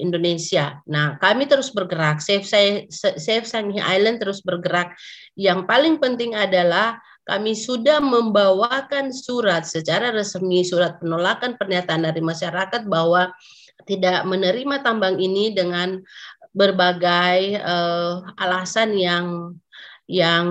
Indonesia. 0.00 0.80
Nah, 0.88 1.20
kami 1.20 1.44
terus 1.44 1.68
bergerak, 1.68 2.24
Save, 2.24 2.48
Save 2.90 3.44
Sangihe 3.44 3.84
Island 3.84 4.24
terus 4.24 4.40
bergerak. 4.40 4.96
Yang 5.36 5.68
paling 5.68 6.00
penting 6.00 6.32
adalah 6.32 6.96
kami 7.28 7.52
sudah 7.52 8.00
membawakan 8.00 9.12
surat 9.12 9.68
secara 9.68 10.14
resmi, 10.14 10.64
surat 10.64 10.96
penolakan 11.02 11.60
pernyataan 11.60 12.08
dari 12.08 12.22
masyarakat 12.24 12.88
bahwa 12.88 13.34
tidak 13.84 14.24
menerima 14.24 14.80
tambang 14.80 15.20
ini 15.20 15.52
dengan 15.52 16.00
berbagai 16.56 17.60
uh, 17.60 18.24
alasan 18.40 18.96
yang 18.96 19.52
yang 20.06 20.46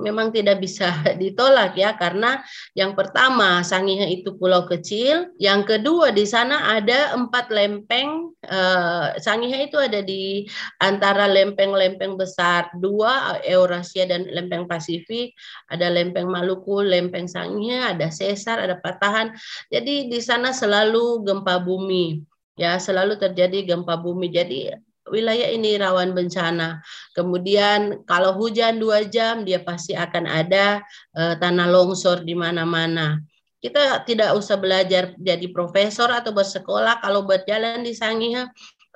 memang 0.00 0.32
tidak 0.32 0.64
bisa 0.64 0.88
ditolak 1.20 1.76
ya 1.76 1.94
karena 2.00 2.40
yang 2.72 2.96
pertama 2.96 3.60
Sangihe 3.60 4.08
itu 4.08 4.34
pulau 4.40 4.64
kecil, 4.64 5.36
yang 5.36 5.68
kedua 5.68 6.10
di 6.16 6.24
sana 6.24 6.80
ada 6.80 7.12
empat 7.12 7.52
lempeng 7.52 8.32
eh, 8.40 9.06
Sangihe 9.20 9.68
itu 9.68 9.76
ada 9.76 10.00
di 10.00 10.48
antara 10.80 11.28
lempeng-lempeng 11.28 12.16
besar 12.16 12.72
dua 12.80 13.36
Eurasia 13.44 14.08
dan 14.08 14.24
lempeng 14.32 14.64
Pasifik, 14.64 15.36
ada 15.68 15.92
lempeng 15.92 16.32
Maluku, 16.32 16.80
lempeng 16.80 17.28
Sangihe, 17.28 17.92
ada 17.92 18.08
sesar, 18.08 18.64
ada 18.64 18.80
patahan. 18.80 19.36
Jadi 19.68 20.08
di 20.08 20.20
sana 20.24 20.56
selalu 20.56 21.20
gempa 21.20 21.60
bumi 21.60 22.24
ya 22.56 22.80
selalu 22.80 23.20
terjadi 23.20 23.76
gempa 23.76 24.00
bumi. 24.00 24.32
Jadi 24.32 24.72
wilayah 25.10 25.48
ini 25.50 25.78
rawan 25.78 26.12
bencana. 26.12 26.82
Kemudian 27.14 28.06
kalau 28.06 28.34
hujan 28.38 28.78
dua 28.82 29.06
jam 29.06 29.46
dia 29.46 29.62
pasti 29.62 29.94
akan 29.94 30.24
ada 30.26 30.82
uh, 31.14 31.34
tanah 31.38 31.70
longsor 31.70 32.26
di 32.26 32.34
mana-mana. 32.34 33.22
Kita 33.56 34.06
tidak 34.06 34.36
usah 34.36 34.60
belajar 34.60 35.16
jadi 35.18 35.48
profesor 35.50 36.12
atau 36.12 36.30
bersekolah 36.30 37.02
kalau 37.02 37.26
berjalan 37.26 37.82
di 37.82 37.96
Sangihe 37.96 38.46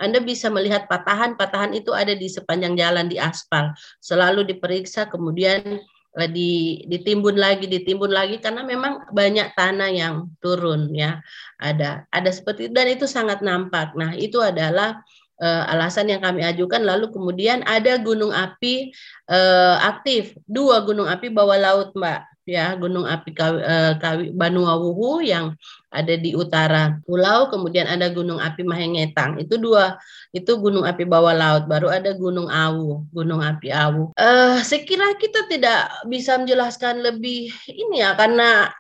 anda 0.01 0.19
bisa 0.19 0.49
melihat 0.49 0.89
patahan-patahan 0.89 1.77
itu 1.77 1.93
ada 1.93 2.17
di 2.17 2.27
sepanjang 2.27 2.73
jalan 2.75 3.07
di 3.07 3.21
aspal. 3.21 3.77
Selalu 4.01 4.49
diperiksa 4.49 5.13
kemudian 5.13 5.77
eh, 6.17 6.31
di, 6.33 6.83
ditimbun 6.89 7.37
lagi, 7.37 7.69
ditimbun 7.69 8.09
lagi 8.09 8.41
karena 8.41 8.65
memang 8.65 9.13
banyak 9.13 9.53
tanah 9.53 9.93
yang 9.93 10.33
turun 10.41 10.89
ya. 10.97 11.21
Ada 11.61 12.09
ada 12.09 12.31
seperti 12.33 12.73
itu 12.73 12.75
dan 12.75 12.89
itu 12.89 13.05
sangat 13.05 13.45
nampak. 13.45 13.93
Nah, 13.93 14.17
itu 14.17 14.41
adalah 14.41 15.05
uh, 15.41 15.65
alasan 15.73 16.13
yang 16.13 16.23
kami 16.23 16.45
ajukan 16.45 16.85
lalu 16.85 17.11
kemudian 17.11 17.65
ada 17.65 17.99
gunung 17.99 18.31
api 18.31 18.93
uh, 19.27 19.81
aktif, 19.83 20.37
dua 20.47 20.85
gunung 20.87 21.09
api 21.09 21.33
bawah 21.33 21.59
laut, 21.59 21.91
Mbak 21.97 22.31
ya 22.51 22.75
Gunung 22.75 23.07
Api 23.07 23.31
Kawi, 23.31 23.59
uh, 23.63 23.95
Kawi 24.03 24.35
Banuawuhu 24.35 25.23
yang 25.23 25.55
ada 25.91 26.15
di 26.15 26.35
utara 26.35 26.99
pulau, 27.07 27.51
kemudian 27.51 27.87
ada 27.87 28.11
Gunung 28.11 28.39
Api 28.39 28.63
Mahengetang. 28.63 29.39
Itu 29.43 29.59
dua, 29.59 29.99
itu 30.35 30.55
Gunung 30.59 30.87
Api 30.87 31.07
bawah 31.07 31.35
laut. 31.35 31.67
Baru 31.67 31.91
ada 31.91 32.15
Gunung 32.15 32.47
Awu, 32.51 33.07
Gunung 33.11 33.43
Api 33.43 33.75
Awu. 33.75 34.15
Uh, 34.19 34.59
saya 34.63 34.83
kira 34.87 35.15
kita 35.19 35.47
tidak 35.47 35.91
bisa 36.07 36.39
menjelaskan 36.39 37.03
lebih 37.03 37.51
ini 37.71 38.03
ya, 38.03 38.15
karena 38.19 38.71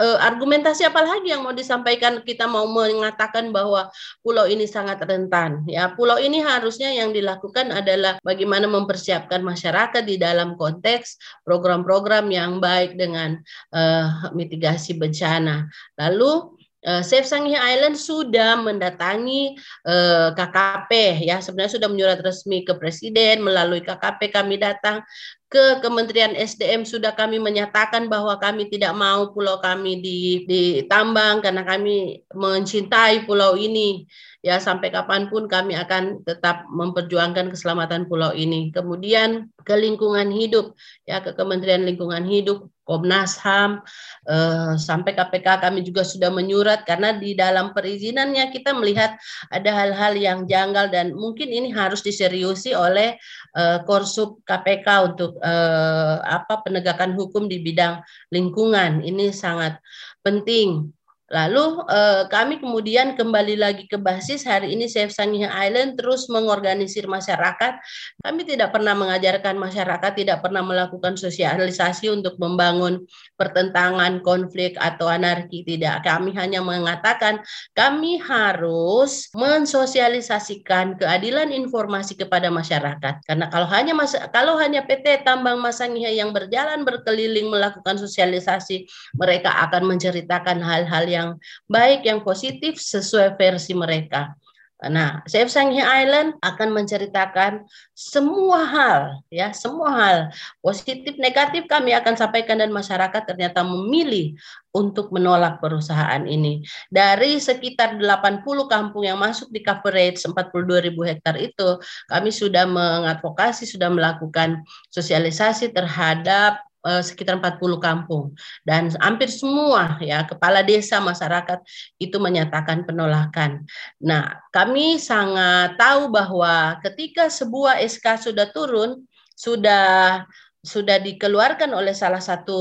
uh, 0.00 0.18
argumentasi 0.22 0.88
apa 0.88 1.04
lagi 1.04 1.32
yang 1.32 1.44
mau 1.44 1.52
disampaikan? 1.52 2.24
Kita 2.24 2.48
mau 2.48 2.64
mengatakan 2.64 3.52
bahwa 3.52 3.92
pulau 4.24 4.48
ini 4.48 4.64
sangat 4.64 5.04
rentan 5.04 5.64
ya. 5.68 5.92
Pulau 5.92 6.16
ini 6.16 6.40
harusnya 6.40 6.88
yang 6.92 7.12
dilakukan 7.12 7.72
adalah 7.72 8.16
bagaimana 8.24 8.64
mempersiapkan 8.64 9.44
masyarakat 9.44 10.02
di 10.04 10.16
dalam 10.16 10.56
konteks 10.56 11.42
program-program 11.44 12.32
yang 12.32 12.58
baik 12.58 12.96
dengan 12.96 13.36
uh, 13.76 14.32
mitigasi 14.32 14.96
bencana. 14.96 15.68
Lalu 16.00 16.55
Uh, 16.86 17.02
Safe 17.02 17.26
Sangihe 17.26 17.58
Island 17.58 17.98
sudah 17.98 18.62
mendatangi 18.62 19.58
uh, 19.82 20.30
KKP 20.38 21.18
ya. 21.26 21.42
Sebenarnya 21.42 21.82
sudah 21.82 21.88
menyurat 21.90 22.22
resmi 22.22 22.62
ke 22.62 22.78
presiden. 22.78 23.42
Melalui 23.42 23.82
KKP 23.82 24.30
kami 24.30 24.62
datang 24.62 25.02
ke 25.50 25.82
Kementerian 25.82 26.38
SDM 26.38 26.86
sudah 26.86 27.10
kami 27.18 27.42
menyatakan 27.42 28.06
bahwa 28.06 28.38
kami 28.38 28.70
tidak 28.70 28.94
mau 28.94 29.34
pulau 29.34 29.58
kami 29.58 29.98
ditambang 30.46 31.42
karena 31.42 31.66
kami 31.66 32.22
mencintai 32.30 33.26
pulau 33.26 33.58
ini. 33.58 34.06
Ya 34.46 34.62
sampai 34.62 34.94
kapan 34.94 35.26
pun 35.26 35.50
kami 35.50 35.74
akan 35.74 36.22
tetap 36.22 36.70
memperjuangkan 36.70 37.50
keselamatan 37.50 38.06
pulau 38.06 38.30
ini. 38.30 38.70
Kemudian 38.70 39.50
ke 39.66 39.74
lingkungan 39.74 40.30
hidup 40.30 40.70
ya 41.02 41.18
ke 41.18 41.34
Kementerian 41.34 41.82
Lingkungan 41.82 42.22
Hidup 42.22 42.70
Komnas 42.86 43.34
HAM 43.42 43.82
eh, 44.30 44.78
sampai 44.78 45.18
KPK 45.18 45.66
kami 45.66 45.82
juga 45.82 46.06
sudah 46.06 46.30
menyurat 46.30 46.86
karena 46.86 47.18
di 47.18 47.34
dalam 47.34 47.74
perizinannya 47.74 48.54
kita 48.54 48.70
melihat 48.78 49.18
ada 49.50 49.70
hal-hal 49.74 50.14
yang 50.14 50.46
janggal 50.46 50.86
dan 50.94 51.10
mungkin 51.18 51.50
ini 51.50 51.74
harus 51.74 52.06
diseriusi 52.06 52.78
oleh 52.78 53.18
eh, 53.58 53.78
Korsup 53.82 54.46
KPK 54.46 54.86
untuk 55.12 55.42
eh, 55.42 56.16
apa 56.22 56.62
penegakan 56.62 57.18
hukum 57.18 57.50
di 57.50 57.58
bidang 57.58 57.98
lingkungan. 58.30 59.02
Ini 59.02 59.34
sangat 59.34 59.82
penting 60.22 60.94
Lalu 61.26 61.82
eh, 61.90 62.22
kami 62.30 62.62
kemudian 62.62 63.18
kembali 63.18 63.58
lagi 63.58 63.90
ke 63.90 63.98
basis 63.98 64.46
hari 64.46 64.78
ini 64.78 64.86
Safe 64.86 65.10
Sangihe 65.10 65.50
Island 65.50 65.98
terus 65.98 66.30
mengorganisir 66.30 67.10
masyarakat. 67.10 67.82
Kami 68.22 68.46
tidak 68.46 68.70
pernah 68.70 68.94
mengajarkan 68.94 69.58
masyarakat, 69.58 70.12
tidak 70.14 70.38
pernah 70.38 70.62
melakukan 70.62 71.18
sosialisasi 71.18 72.14
untuk 72.14 72.38
membangun 72.38 73.02
pertentangan, 73.34 74.22
konflik 74.22 74.78
atau 74.78 75.10
anarki. 75.10 75.66
Tidak, 75.66 76.06
kami 76.06 76.30
hanya 76.38 76.62
mengatakan 76.62 77.42
kami 77.74 78.22
harus 78.22 79.26
mensosialisasikan 79.34 80.94
keadilan 80.94 81.50
informasi 81.50 82.14
kepada 82.14 82.54
masyarakat. 82.54 83.26
Karena 83.26 83.50
kalau 83.50 83.66
hanya 83.66 83.98
mas 83.98 84.14
kalau 84.30 84.54
hanya 84.62 84.86
PT 84.86 85.26
Tambang 85.26 85.58
Masangihe 85.58 86.14
yang 86.14 86.30
berjalan 86.30 86.86
berkeliling 86.86 87.50
melakukan 87.50 87.98
sosialisasi, 87.98 88.86
mereka 89.18 89.50
akan 89.66 89.90
menceritakan 89.90 90.62
hal-hal 90.62 91.04
yang 91.04 91.15
yang 91.16 91.30
baik, 91.64 92.04
yang 92.04 92.20
positif 92.20 92.76
sesuai 92.76 93.40
versi 93.40 93.72
mereka. 93.72 94.36
Nah, 94.76 95.24
Safe 95.24 95.48
Sanghi 95.48 95.80
Island 95.80 96.36
akan 96.44 96.68
menceritakan 96.76 97.64
semua 97.96 98.60
hal, 98.68 99.00
ya, 99.32 99.48
semua 99.56 99.88
hal 99.88 100.16
positif, 100.60 101.16
negatif 101.16 101.64
kami 101.64 101.96
akan 101.96 102.12
sampaikan 102.12 102.60
dan 102.60 102.68
masyarakat 102.68 103.24
ternyata 103.24 103.64
memilih 103.64 104.36
untuk 104.76 105.08
menolak 105.16 105.64
perusahaan 105.64 106.20
ini. 106.28 106.60
Dari 106.92 107.40
sekitar 107.40 107.96
80 107.96 108.44
kampung 108.68 109.08
yang 109.08 109.16
masuk 109.16 109.48
di 109.48 109.64
coverage 109.64 110.20
42 110.28 110.84
ribu 110.92 111.08
hektar 111.08 111.40
itu, 111.40 111.80
kami 112.12 112.28
sudah 112.28 112.68
mengadvokasi, 112.68 113.64
sudah 113.64 113.88
melakukan 113.88 114.60
sosialisasi 114.92 115.72
terhadap 115.72 116.60
uh, 116.86 117.02
sekitar 117.02 117.42
40 117.42 117.82
kampung 117.82 118.38
dan 118.62 118.94
hampir 119.02 119.26
semua 119.26 119.98
ya 119.98 120.22
kepala 120.22 120.62
desa 120.62 121.02
masyarakat 121.02 121.58
itu 121.98 122.16
menyatakan 122.22 122.86
penolakan. 122.86 123.66
Nah, 123.98 124.38
kami 124.54 125.02
sangat 125.02 125.74
tahu 125.74 126.14
bahwa 126.14 126.78
ketika 126.86 127.26
sebuah 127.26 127.82
SK 127.82 128.30
sudah 128.30 128.46
turun, 128.54 129.02
sudah 129.34 130.22
sudah 130.62 130.98
dikeluarkan 130.98 131.74
oleh 131.74 131.94
salah 131.94 132.22
satu 132.22 132.58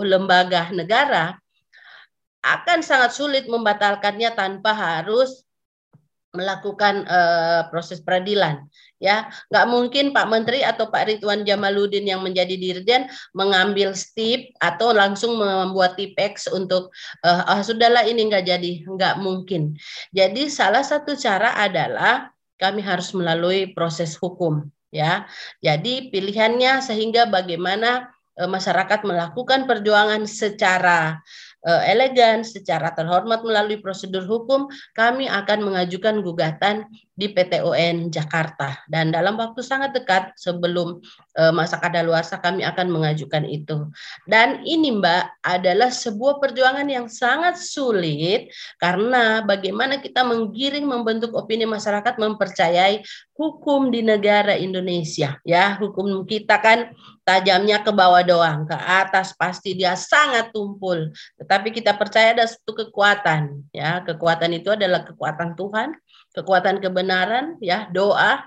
lembaga 0.00 0.72
negara 0.72 1.36
akan 2.44 2.84
sangat 2.84 3.16
sulit 3.16 3.44
membatalkannya 3.48 4.36
tanpa 4.36 4.76
harus 4.76 5.43
melakukan 6.34 7.06
uh, 7.06 7.70
proses 7.70 8.02
peradilan 8.02 8.66
ya. 8.98 9.30
Nggak 9.48 9.66
mungkin 9.70 10.04
Pak 10.10 10.26
Menteri 10.28 10.60
atau 10.66 10.90
Pak 10.90 11.08
Ridwan 11.08 11.46
Jamaludin 11.46 12.04
yang 12.04 12.20
menjadi 12.20 12.54
dirjen 12.58 13.06
mengambil 13.32 13.94
stip 13.94 14.52
atau 14.58 14.90
langsung 14.90 15.38
membuat 15.38 15.94
tipex 15.94 16.50
untuk 16.50 16.90
uh, 17.22 17.42
oh, 17.48 17.62
sudahlah 17.62 18.04
ini 18.04 18.26
nggak 18.28 18.44
jadi. 18.44 18.72
Nggak 18.84 19.14
mungkin. 19.22 19.78
Jadi 20.10 20.50
salah 20.50 20.82
satu 20.82 21.14
cara 21.14 21.54
adalah 21.54 22.34
kami 22.58 22.82
harus 22.82 23.14
melalui 23.14 23.70
proses 23.72 24.18
hukum 24.18 24.66
ya. 24.94 25.26
Jadi 25.60 26.10
pilihannya 26.14 26.82
sehingga 26.82 27.26
bagaimana 27.30 28.14
uh, 28.38 28.50
masyarakat 28.50 29.02
melakukan 29.02 29.66
perjuangan 29.66 30.22
secara 30.26 31.20
elegan, 31.64 32.44
secara 32.44 32.92
terhormat 32.92 33.40
melalui 33.40 33.80
prosedur 33.80 34.28
hukum, 34.28 34.68
kami 34.92 35.24
akan 35.26 35.64
mengajukan 35.64 36.20
gugatan 36.20 36.84
di 37.14 37.30
PTON 37.30 38.10
Jakarta. 38.10 38.82
Dan 38.90 39.14
dalam 39.14 39.38
waktu 39.38 39.62
sangat 39.62 39.94
dekat 39.94 40.34
sebelum 40.34 40.98
uh, 41.38 41.52
masa 41.54 41.78
kadaluarsa 41.78 42.42
kami 42.42 42.66
akan 42.66 42.90
mengajukan 42.90 43.46
itu. 43.46 43.86
Dan 44.26 44.66
ini 44.66 44.98
Mbak 44.98 45.46
adalah 45.46 45.94
sebuah 45.94 46.42
perjuangan 46.42 46.86
yang 46.90 47.06
sangat 47.06 47.54
sulit 47.58 48.50
karena 48.82 49.46
bagaimana 49.46 50.02
kita 50.02 50.26
menggiring 50.26 50.84
membentuk 50.84 51.30
opini 51.38 51.62
masyarakat 51.64 52.18
mempercayai 52.18 53.00
hukum 53.38 53.94
di 53.94 54.02
negara 54.02 54.58
Indonesia 54.58 55.38
ya. 55.46 55.78
Hukum 55.78 56.26
kita 56.26 56.58
kan 56.58 56.90
tajamnya 57.22 57.80
ke 57.80 57.94
bawah 57.94 58.26
doang 58.26 58.66
ke 58.66 58.74
atas 58.74 59.32
pasti 59.38 59.78
dia 59.78 59.94
sangat 59.94 60.50
tumpul. 60.50 61.14
Tetapi 61.38 61.70
kita 61.70 61.94
percaya 61.94 62.34
ada 62.34 62.46
satu 62.50 62.74
kekuatan 62.74 63.70
ya. 63.70 64.02
Kekuatan 64.02 64.50
itu 64.58 64.74
adalah 64.74 65.06
kekuatan 65.06 65.54
Tuhan 65.54 65.94
kekuatan 66.34 66.82
kebenaran 66.82 67.56
ya 67.62 67.86
doa 67.94 68.42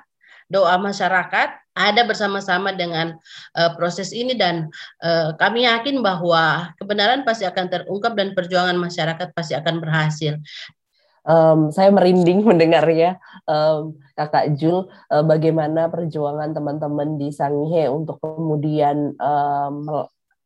doa 0.48 0.76
masyarakat 0.80 1.50
ada 1.78 2.02
bersama-sama 2.10 2.74
dengan 2.74 3.14
uh, 3.54 3.72
proses 3.78 4.10
ini 4.10 4.34
dan 4.34 4.74
uh, 5.06 5.38
kami 5.38 5.70
yakin 5.70 6.02
bahwa 6.02 6.74
kebenaran 6.82 7.22
pasti 7.22 7.46
akan 7.46 7.70
terungkap 7.70 8.18
dan 8.18 8.34
perjuangan 8.34 8.74
masyarakat 8.80 9.30
pasti 9.38 9.54
akan 9.54 9.78
berhasil. 9.78 10.42
Um, 11.28 11.70
saya 11.70 11.94
merinding 11.94 12.42
mendengarnya, 12.50 13.22
um, 13.46 13.94
Kakak 14.18 14.58
Jul, 14.58 14.90
uh, 14.90 15.24
bagaimana 15.28 15.86
perjuangan 15.92 16.56
teman-teman 16.56 17.20
di 17.22 17.30
Sangihe 17.30 17.92
untuk 17.94 18.18
kemudian 18.24 19.14
um, 19.22 19.86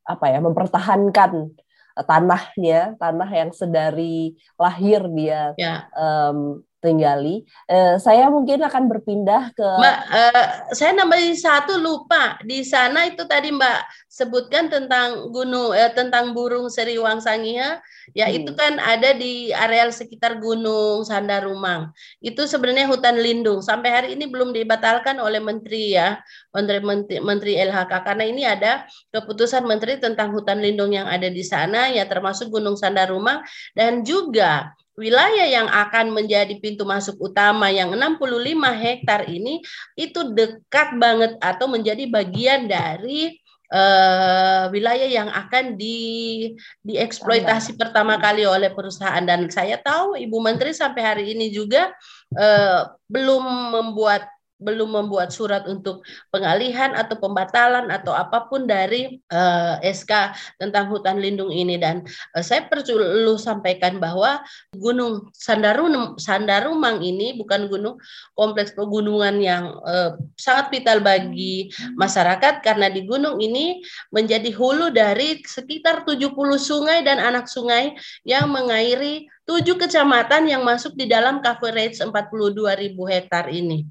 apa 0.03 0.25
ya 0.27 0.43
mempertahankan 0.43 1.53
tanahnya, 1.95 2.97
tanah 2.97 3.29
yang 3.29 3.51
sedari 3.53 4.33
lahir 4.57 5.05
dia 5.13 5.53
ya. 5.55 5.85
um, 5.93 6.65
tinggali. 6.81 7.45
Uh, 7.69 7.95
saya 8.01 8.27
mungkin 8.27 8.59
akan 8.65 8.89
berpindah 8.89 9.53
ke 9.53 9.63
Mbak, 9.63 9.97
uh, 10.09 10.45
saya 10.73 10.91
nambahin 10.97 11.37
satu 11.37 11.77
lupa. 11.77 12.41
Di 12.41 12.65
sana 12.65 13.05
itu 13.05 13.23
tadi 13.29 13.53
Mbak 13.53 14.09
sebutkan 14.11 14.67
tentang 14.67 15.31
gunung 15.31 15.71
eh, 15.71 15.93
tentang 15.93 16.35
burung 16.35 16.67
seriwang 16.67 17.21
sangiha, 17.21 17.79
ya 18.11 18.27
hmm. 18.27 18.37
itu 18.43 18.51
kan 18.57 18.81
ada 18.81 19.15
di 19.15 19.53
areal 19.53 19.93
sekitar 19.93 20.41
Gunung 20.41 21.05
Sandarumang. 21.05 21.93
Itu 22.19 22.49
sebenarnya 22.49 22.89
hutan 22.89 23.21
lindung. 23.21 23.61
Sampai 23.61 23.93
hari 23.93 24.09
ini 24.17 24.27
belum 24.27 24.51
dibatalkan 24.51 25.21
oleh 25.21 25.39
menteri 25.39 25.95
ya, 25.95 26.19
menteri 26.51 26.81
menteri, 26.83 27.17
menteri 27.21 27.53
LHK 27.61 27.93
karena 28.03 28.25
ini 28.25 28.43
ada 28.43 28.83
keputusan 29.13 29.63
menteri 29.63 30.01
tentang 30.01 30.33
hutan 30.33 30.59
lindung 30.59 30.91
yang 30.91 31.05
ada 31.05 31.29
di 31.29 31.45
sana 31.45 31.93
ya 31.93 32.03
termasuk 32.09 32.49
Gunung 32.49 32.75
Sandarumang 32.75 33.45
dan 33.77 34.01
juga 34.01 34.73
wilayah 34.99 35.47
yang 35.47 35.67
akan 35.71 36.11
menjadi 36.11 36.51
pintu 36.59 36.83
masuk 36.83 37.15
utama 37.21 37.71
yang 37.71 37.91
65 37.95 38.19
hektar 38.75 39.27
ini 39.27 39.63
itu 39.95 40.19
dekat 40.35 40.99
banget 40.99 41.39
atau 41.39 41.71
menjadi 41.71 42.05
bagian 42.11 42.67
dari 42.67 43.39
uh, 43.71 44.67
wilayah 44.69 45.07
yang 45.07 45.29
akan 45.31 45.79
di 45.79 45.97
dieksploitasi 46.83 47.79
pertama 47.79 48.19
kali 48.19 48.43
oleh 48.43 48.69
perusahaan. 48.69 49.23
Dan 49.23 49.47
saya 49.47 49.79
tahu 49.79 50.19
Ibu 50.19 50.37
Menteri 50.43 50.75
sampai 50.75 51.01
hari 51.01 51.23
ini 51.33 51.49
juga 51.49 51.89
uh, 52.35 52.91
belum 53.07 53.43
membuat 53.79 54.27
belum 54.61 54.93
membuat 54.93 55.33
surat 55.33 55.65
untuk 55.65 56.05
pengalihan 56.29 56.93
atau 56.93 57.17
pembatalan 57.17 57.89
atau 57.89 58.13
apa 58.13 58.45
pun 58.45 58.69
dari 58.69 59.17
uh, 59.33 59.81
eh, 59.81 59.89
SK 59.89 60.37
tentang 60.61 60.87
hutan 60.93 61.17
lindung 61.17 61.49
ini 61.49 61.81
dan 61.81 62.05
uh, 62.37 62.45
saya 62.45 62.69
perlu 62.69 63.35
sampaikan 63.41 63.97
bahwa 63.97 64.39
Gunung 64.77 65.33
Sandarum 65.33 66.15
Sandarumang 66.21 67.01
ini 67.01 67.35
bukan 67.35 67.67
gunung 67.67 67.97
kompleks 68.37 68.77
pegunungan 68.77 69.41
yang 69.41 69.73
uh, 69.81 70.15
sangat 70.37 70.69
vital 70.69 71.01
bagi 71.01 71.73
masyarakat 71.97 72.61
karena 72.61 72.87
di 72.87 73.03
gunung 73.03 73.41
ini 73.41 73.81
menjadi 74.13 74.53
hulu 74.53 74.93
dari 74.93 75.41
sekitar 75.41 76.05
70 76.05 76.37
sungai 76.61 77.01
dan 77.01 77.17
anak 77.17 77.49
sungai 77.49 77.97
yang 78.21 78.47
mengairi 78.53 79.25
tujuh 79.49 79.75
kecamatan 79.75 80.47
yang 80.47 80.61
masuk 80.61 80.93
di 80.93 81.09
dalam 81.09 81.41
coverage 81.41 81.99
42.000 81.99 82.95
hektar 83.09 83.49
ini. 83.49 83.83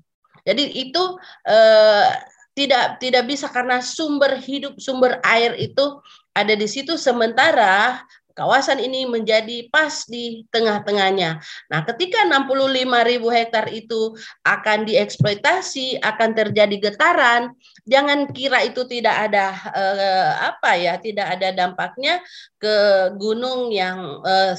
Jadi 0.51 0.65
itu 0.75 1.03
eh, 1.47 2.11
tidak 2.59 2.99
tidak 2.99 3.25
bisa 3.31 3.47
karena 3.47 3.79
sumber 3.79 4.35
hidup 4.43 4.75
sumber 4.83 5.23
air 5.23 5.55
itu 5.55 6.03
ada 6.35 6.53
di 6.59 6.67
situ 6.67 6.99
sementara 6.99 8.03
kawasan 8.41 8.81
ini 8.81 9.05
menjadi 9.05 9.69
pas 9.69 10.09
di 10.09 10.49
tengah-tengahnya. 10.49 11.45
Nah, 11.69 11.81
ketika 11.85 12.25
65 12.25 13.05
ribu 13.05 13.29
hektar 13.29 13.69
itu 13.69 14.17
akan 14.47 14.89
dieksploitasi, 14.89 16.01
akan 16.01 16.31
terjadi 16.33 16.91
getaran, 16.91 17.53
jangan 17.85 18.33
kira 18.33 18.65
itu 18.65 18.89
tidak 18.89 19.29
ada 19.29 19.53
eh, 19.77 20.33
apa 20.41 20.71
ya, 20.81 20.97
tidak 20.97 21.37
ada 21.37 21.53
dampaknya 21.53 22.25
ke 22.57 22.77
gunung 23.21 23.69
yang 23.75 24.25
eh, 24.25 24.57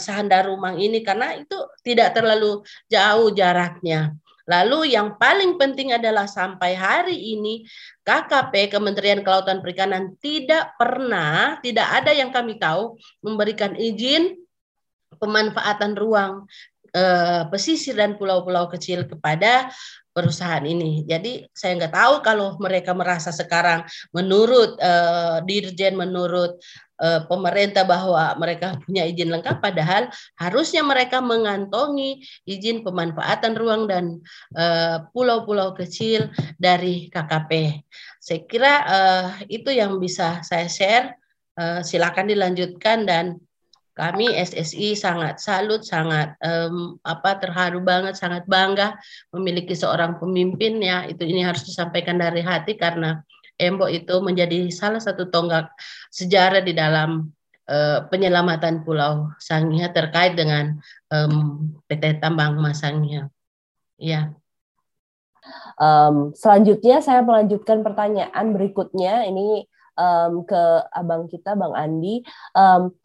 ini 0.78 1.02
karena 1.02 1.42
itu 1.42 1.58
tidak 1.82 2.14
terlalu 2.14 2.62
jauh 2.86 3.34
jaraknya. 3.34 4.14
Lalu 4.52 4.92
yang 5.00 5.16
paling 5.16 5.56
penting 5.56 5.96
adalah 5.96 6.28
sampai 6.28 6.76
hari 6.76 7.16
ini 7.16 7.64
KKP 8.04 8.76
Kementerian 8.76 9.24
Kelautan 9.24 9.64
Perikanan 9.64 10.20
tidak 10.20 10.76
pernah, 10.76 11.56
tidak 11.64 11.88
ada 11.88 12.12
yang 12.12 12.36
kami 12.36 12.60
tahu 12.60 13.00
memberikan 13.24 13.80
izin 13.80 14.36
pemanfaatan 15.16 15.96
ruang 15.96 16.44
eh, 16.92 17.48
pesisir 17.48 17.96
dan 17.96 18.20
pulau-pulau 18.20 18.68
kecil 18.68 19.08
kepada 19.08 19.72
perusahaan 20.12 20.64
ini. 20.64 21.08
Jadi 21.08 21.48
saya 21.56 21.80
nggak 21.80 21.96
tahu 21.96 22.14
kalau 22.24 22.48
mereka 22.60 22.92
merasa 22.92 23.32
sekarang 23.32 23.88
menurut 24.12 24.76
eh, 24.80 25.40
dirjen, 25.48 25.96
menurut 25.96 26.60
uh, 27.02 27.22
pemerintah 27.26 27.84
bahwa 27.84 28.38
mereka 28.38 28.78
punya 28.86 29.04
izin 29.10 29.34
lengkap 29.34 29.58
padahal 29.60 30.08
harusnya 30.38 30.86
mereka 30.86 31.20
mengantongi 31.20 32.22
izin 32.46 32.86
pemanfaatan 32.86 33.58
ruang 33.58 33.90
dan 33.90 34.22
eh, 34.54 35.02
pulau-pulau 35.12 35.74
uh, 35.74 35.76
kecil 35.76 36.30
dari 36.62 37.10
KKP. 37.10 37.82
Saya 38.22 38.40
kira 38.46 38.74
uh, 38.86 39.28
itu 39.50 39.74
yang 39.74 39.98
bisa 39.98 40.46
saya 40.46 40.70
share. 40.70 41.18
Uh, 41.52 41.84
silakan 41.84 42.32
dilanjutkan 42.32 43.04
dan 43.04 43.36
kami 44.02 44.34
SSI 44.34 44.98
sangat 44.98 45.38
salut, 45.38 45.86
sangat 45.86 46.34
um, 46.42 46.98
apa 47.06 47.38
terharu 47.38 47.86
banget, 47.86 48.18
sangat 48.18 48.50
bangga 48.50 48.98
memiliki 49.30 49.78
seorang 49.78 50.18
pemimpin 50.18 50.82
ya. 50.82 51.06
Itu 51.06 51.22
ini 51.22 51.46
harus 51.46 51.62
disampaikan 51.62 52.18
dari 52.18 52.42
hati 52.42 52.82
karena 52.82 53.22
Embo 53.62 53.86
itu 53.86 54.18
menjadi 54.26 54.74
salah 54.74 54.98
satu 54.98 55.30
tonggak 55.30 55.70
sejarah 56.10 56.66
di 56.66 56.74
dalam 56.74 57.30
uh, 57.70 58.10
penyelamatan 58.10 58.82
Pulau 58.82 59.38
Sangihe 59.38 59.86
terkait 59.94 60.34
dengan 60.34 60.82
um, 61.14 61.70
PT 61.86 62.18
Tambang 62.18 62.58
Mas 62.58 62.82
Sangihe. 62.82 63.30
Ya. 64.02 64.34
Um, 65.78 66.34
selanjutnya 66.34 67.06
saya 67.06 67.22
melanjutkan 67.22 67.86
pertanyaan 67.86 68.50
berikutnya 68.50 69.30
ini 69.30 69.70
um, 69.98 70.44
ke 70.48 70.62
abang 70.94 71.28
kita 71.28 71.56
Bang 71.58 71.74
Andi. 71.76 72.24
Um, 72.56 72.96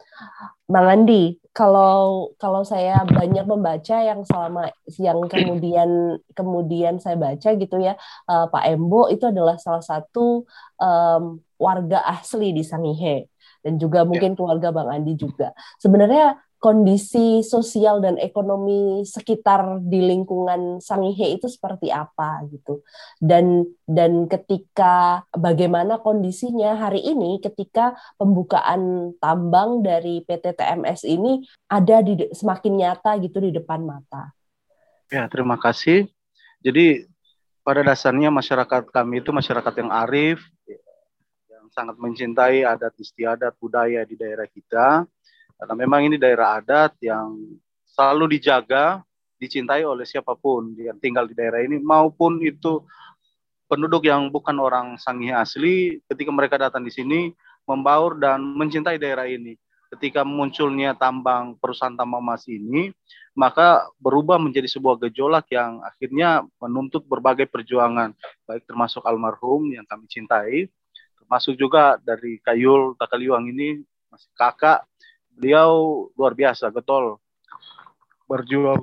Bang 0.67 0.87
Andi, 0.87 1.39
kalau 1.55 2.31
kalau 2.37 2.61
saya 2.67 3.01
banyak 3.07 3.45
membaca 3.47 3.97
yang 4.03 4.21
selama 4.27 4.69
yang 4.99 5.19
kemudian 5.25 6.19
kemudian 6.37 6.99
saya 6.99 7.15
baca 7.15 7.49
gitu 7.55 7.77
ya, 7.79 7.95
uh, 8.27 8.45
Pak 8.51 8.63
Embo 8.67 9.07
itu 9.07 9.25
adalah 9.29 9.55
salah 9.57 9.81
satu 9.81 10.43
um, 10.77 11.39
warga 11.57 12.03
asli 12.05 12.53
di 12.53 12.61
Sangihe 12.61 13.31
dan 13.65 13.81
juga 13.81 14.05
mungkin 14.05 14.33
ya. 14.33 14.37
keluarga 14.37 14.69
Bang 14.71 14.89
Andi 14.91 15.17
juga. 15.17 15.51
Sebenarnya 15.81 16.37
kondisi 16.57 17.45
sosial 17.45 18.01
dan 18.01 18.17
ekonomi 18.17 19.05
sekitar 19.05 19.81
di 19.85 20.01
lingkungan 20.01 20.81
Sangihe 20.81 21.37
itu 21.37 21.45
seperti 21.45 21.93
apa 21.93 22.41
gitu 22.49 22.81
dan 23.21 23.65
dan 23.85 24.25
ketika 24.25 25.21
bagaimana 25.33 26.01
kondisinya 26.01 26.73
hari 26.77 27.05
ini 27.05 27.37
ketika 27.39 27.93
pembukaan 28.17 29.13
tambang 29.21 29.85
dari 29.85 30.25
PT 30.25 30.57
TMS 30.57 31.05
ini 31.05 31.45
ada 31.69 32.01
di 32.01 32.25
semakin 32.33 32.73
nyata 32.73 33.15
gitu 33.21 33.37
di 33.37 33.53
depan 33.53 33.85
mata. 33.85 34.33
Ya 35.07 35.29
terima 35.31 35.55
kasih. 35.55 36.09
Jadi 36.59 37.07
pada 37.63 37.83
dasarnya 37.83 38.31
masyarakat 38.31 38.91
kami 38.91 39.23
itu 39.23 39.31
masyarakat 39.31 39.73
yang 39.79 39.91
arif, 39.91 40.39
yang 41.47 41.67
sangat 41.71 41.95
mencintai 41.99 42.63
adat 42.63 42.95
istiadat 42.99 43.55
budaya 43.59 44.03
di 44.03 44.15
daerah 44.19 44.47
kita 44.47 45.07
karena 45.57 45.73
memang 45.73 46.05
ini 46.05 46.15
daerah 46.21 46.61
adat 46.61 46.93
yang 47.01 47.33
selalu 47.89 48.37
dijaga, 48.37 49.01
dicintai 49.41 49.81
oleh 49.81 50.05
siapa 50.05 50.37
pun 50.37 50.77
yang 50.77 51.01
tinggal 51.01 51.25
di 51.25 51.33
daerah 51.33 51.65
ini, 51.65 51.81
maupun 51.81 52.37
itu 52.45 52.85
penduduk 53.65 54.05
yang 54.05 54.29
bukan 54.29 54.57
orang 54.61 54.95
Sangihe 55.01 55.33
asli, 55.33 55.97
ketika 56.05 56.29
mereka 56.29 56.55
datang 56.61 56.85
di 56.85 56.93
sini, 56.93 57.33
membaur 57.67 58.15
dan 58.15 58.39
mencintai 58.41 59.01
daerah 59.01 59.27
ini. 59.27 59.57
Ketika 59.87 60.27
munculnya 60.27 60.95
tambang 60.99 61.55
perusahaan 61.59 61.95
tambang 61.95 62.19
emas 62.19 62.43
ini, 62.47 62.91
maka 63.37 63.87
berubah 64.03 64.35
menjadi 64.35 64.67
sebuah 64.67 64.99
gejolak 65.07 65.47
yang 65.53 65.79
akhirnya 65.79 66.43
menuntut 66.59 67.07
berbagai 67.07 67.47
perjuangan, 67.47 68.11
baik 68.43 68.67
termasuk 68.67 69.05
almarhum 69.07 69.71
yang 69.71 69.87
kami 69.87 70.09
cintai, 70.11 70.67
termasuk 71.15 71.55
juga 71.55 71.95
dari 72.03 72.39
Kayul 72.43 72.99
Takaliwang 72.99 73.47
ini 73.47 73.79
masih 74.11 74.31
kakak 74.35 74.83
beliau 75.37 76.09
luar 76.17 76.33
biasa, 76.33 76.73
getol 76.73 77.21
berjuang. 78.25 78.81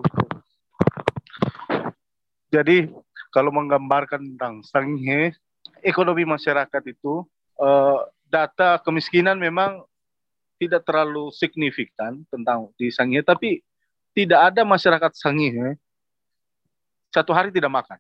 Jadi 2.54 2.86
kalau 3.34 3.50
menggambarkan 3.50 4.22
tentang 4.22 4.62
Sangihe, 4.62 5.34
ekonomi 5.82 6.22
masyarakat 6.22 6.82
itu 6.86 7.26
uh, 7.58 8.06
data 8.30 8.78
kemiskinan 8.78 9.34
memang 9.34 9.82
tidak 10.62 10.86
terlalu 10.86 11.34
signifikan 11.34 12.22
tentang 12.30 12.70
di 12.78 12.94
Sangihe, 12.94 13.26
tapi 13.26 13.58
tidak 14.14 14.54
ada 14.54 14.62
masyarakat 14.62 15.10
Sangihe 15.18 15.74
satu 17.10 17.34
hari 17.34 17.50
tidak 17.50 17.74
makan. 17.74 17.98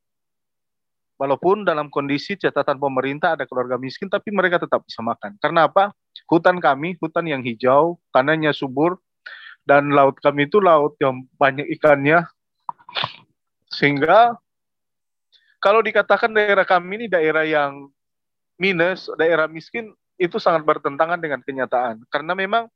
Walaupun 1.14 1.62
dalam 1.62 1.90
kondisi 1.90 2.34
catatan 2.34 2.78
pemerintah 2.78 3.38
ada 3.38 3.46
keluarga 3.46 3.78
miskin, 3.78 4.10
tapi 4.10 4.34
mereka 4.34 4.58
tetap 4.58 4.82
bisa 4.82 4.98
makan. 4.98 5.38
Karena 5.38 5.70
apa? 5.70 5.94
Hutan 6.28 6.60
kami, 6.60 6.96
hutan 7.00 7.24
yang 7.28 7.42
hijau, 7.44 8.00
tanahnya 8.10 8.52
subur, 8.56 9.00
dan 9.64 9.92
laut 9.92 10.20
kami 10.20 10.48
itu 10.48 10.60
laut 10.60 10.96
yang 11.00 11.24
banyak 11.36 11.64
ikannya. 11.76 12.24
Sehingga 13.72 14.36
kalau 15.58 15.80
dikatakan 15.80 16.30
daerah 16.30 16.68
kami 16.68 17.04
ini 17.04 17.06
daerah 17.08 17.42
yang 17.42 17.88
minus, 18.60 19.08
daerah 19.16 19.48
miskin, 19.48 19.90
itu 20.20 20.38
sangat 20.38 20.62
bertentangan 20.62 21.18
dengan 21.18 21.42
kenyataan. 21.42 22.04
Karena 22.06 22.36
memang 22.38 22.70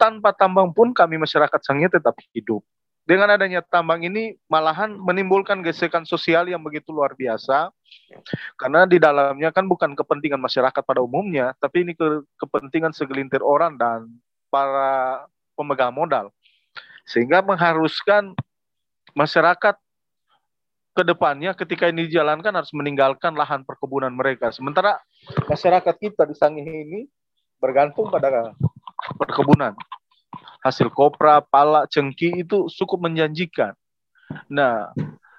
tanpa 0.00 0.32
tambang 0.32 0.72
pun 0.72 0.94
kami 0.94 1.20
masyarakat 1.20 1.60
sangnya 1.60 2.00
tetap 2.00 2.16
hidup. 2.32 2.64
dengan 3.06 3.30
adanya 3.30 3.62
tambang 3.62 4.02
ini 4.02 4.34
malahan 4.50 4.98
menimbulkan 4.98 5.62
gesekan 5.62 6.02
sosial 6.02 6.50
yang 6.50 6.58
begitu 6.58 6.90
luar 6.90 7.14
biasa 7.14 7.70
karena 8.54 8.86
di 8.86 9.02
dalamnya 9.02 9.50
kan 9.50 9.66
bukan 9.66 9.98
kepentingan 9.98 10.38
masyarakat 10.38 10.82
pada 10.82 11.02
umumnya 11.02 11.52
tapi 11.58 11.82
ini 11.82 11.92
ke 11.92 12.22
kepentingan 12.38 12.94
segelintir 12.94 13.42
orang 13.42 13.74
dan 13.74 14.06
para 14.50 15.26
pemegang 15.58 15.90
modal. 15.90 16.30
Sehingga 17.06 17.42
mengharuskan 17.42 18.34
masyarakat 19.14 19.74
ke 20.96 21.02
depannya 21.04 21.52
ketika 21.52 21.92
ini 21.92 22.08
dijalankan 22.08 22.56
harus 22.56 22.72
meninggalkan 22.72 23.36
lahan 23.36 23.62
perkebunan 23.62 24.12
mereka. 24.12 24.48
Sementara 24.48 24.96
masyarakat 25.44 25.94
kita 26.00 26.24
di 26.24 26.34
Sangihe 26.34 26.72
ini 26.88 27.00
bergantung 27.60 28.08
pada 28.08 28.56
perkebunan. 29.20 29.76
Hasil 30.64 30.90
kopra, 30.90 31.44
pala, 31.44 31.84
cengki 31.86 32.42
itu 32.42 32.66
cukup 32.72 33.06
menjanjikan. 33.06 33.76
Nah, 34.50 34.90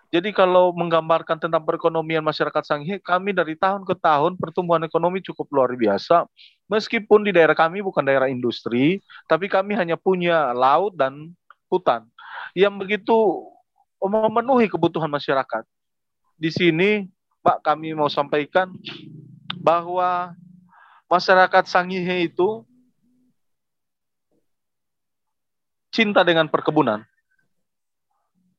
jadi 0.07 0.31
kalau 0.31 0.71
menggambarkan 0.71 1.35
tentang 1.35 1.67
perekonomian 1.67 2.23
masyarakat 2.23 2.63
Sanghe, 2.63 2.95
kami 3.03 3.35
dari 3.35 3.59
tahun 3.59 3.83
ke 3.83 3.91
tahun 3.99 4.39
pertumbuhan 4.39 4.79
ekonomi 4.87 5.19
cukup 5.19 5.51
luar 5.51 5.75
biasa. 5.75 6.23
Meskipun 6.71 7.27
di 7.27 7.35
daerah 7.35 7.51
kami 7.51 7.83
bukan 7.83 8.07
daerah 8.07 8.31
industri, 8.31 9.03
tapi 9.27 9.51
kami 9.51 9.75
hanya 9.75 9.99
punya 9.99 10.55
laut 10.55 10.95
dan 10.95 11.35
hutan 11.67 12.07
yang 12.55 12.79
begitu 12.79 13.43
memenuhi 13.99 14.71
kebutuhan 14.71 15.11
masyarakat. 15.11 15.67
Di 16.39 16.55
sini, 16.55 17.11
Pak, 17.43 17.59
kami 17.65 17.91
mau 17.91 18.07
sampaikan 18.07 18.71
bahwa 19.59 20.31
masyarakat 21.11 21.67
Sangihe 21.67 22.31
itu 22.31 22.63
cinta 25.91 26.23
dengan 26.23 26.47
perkebunan. 26.47 27.03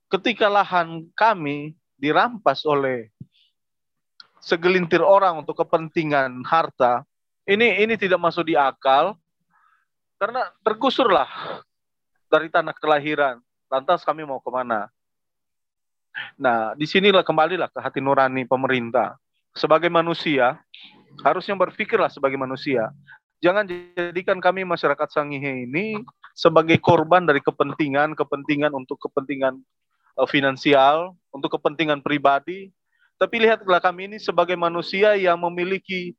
Ketika 0.09 0.49
lahan 0.49 1.05
kami 1.12 1.77
dirampas 2.01 2.64
oleh 2.64 3.12
segelintir 4.40 5.05
orang 5.05 5.44
untuk 5.44 5.61
kepentingan 5.61 6.40
harta, 6.49 7.05
ini 7.44 7.85
ini 7.85 7.92
tidak 8.01 8.16
masuk 8.16 8.49
di 8.49 8.57
akal 8.57 9.21
karena 10.16 10.49
tergusurlah 10.64 11.29
dari 12.33 12.49
tanah 12.49 12.73
kelahiran. 12.77 13.37
Lantas 13.68 14.01
kami 14.01 14.25
mau 14.25 14.40
ke 14.40 14.49
mana? 14.49 14.88
Nah, 16.40 16.73
di 16.73 16.88
sinilah 16.88 17.23
kembalilah 17.23 17.68
ke 17.68 17.79
hati 17.79 18.01
nurani 18.01 18.49
pemerintah. 18.49 19.21
Sebagai 19.53 19.92
manusia, 19.92 20.57
harusnya 21.21 21.53
berpikirlah 21.53 22.09
sebagai 22.09 22.40
manusia. 22.40 22.90
Jangan 23.38 23.71
jadikan 23.71 24.42
kami 24.42 24.66
masyarakat 24.66 25.09
Sangihe 25.14 25.68
ini 25.68 26.01
sebagai 26.35 26.81
korban 26.83 27.23
dari 27.23 27.38
kepentingan-kepentingan 27.38 28.75
untuk 28.75 28.99
kepentingan 28.99 29.62
finansial, 30.26 31.14
untuk 31.31 31.54
kepentingan 31.61 32.02
pribadi. 32.02 32.72
Tapi 33.18 33.46
lihatlah 33.46 33.83
kami 33.83 34.11
ini 34.11 34.18
sebagai 34.18 34.54
manusia 34.54 35.14
yang 35.18 35.38
memiliki 35.38 36.14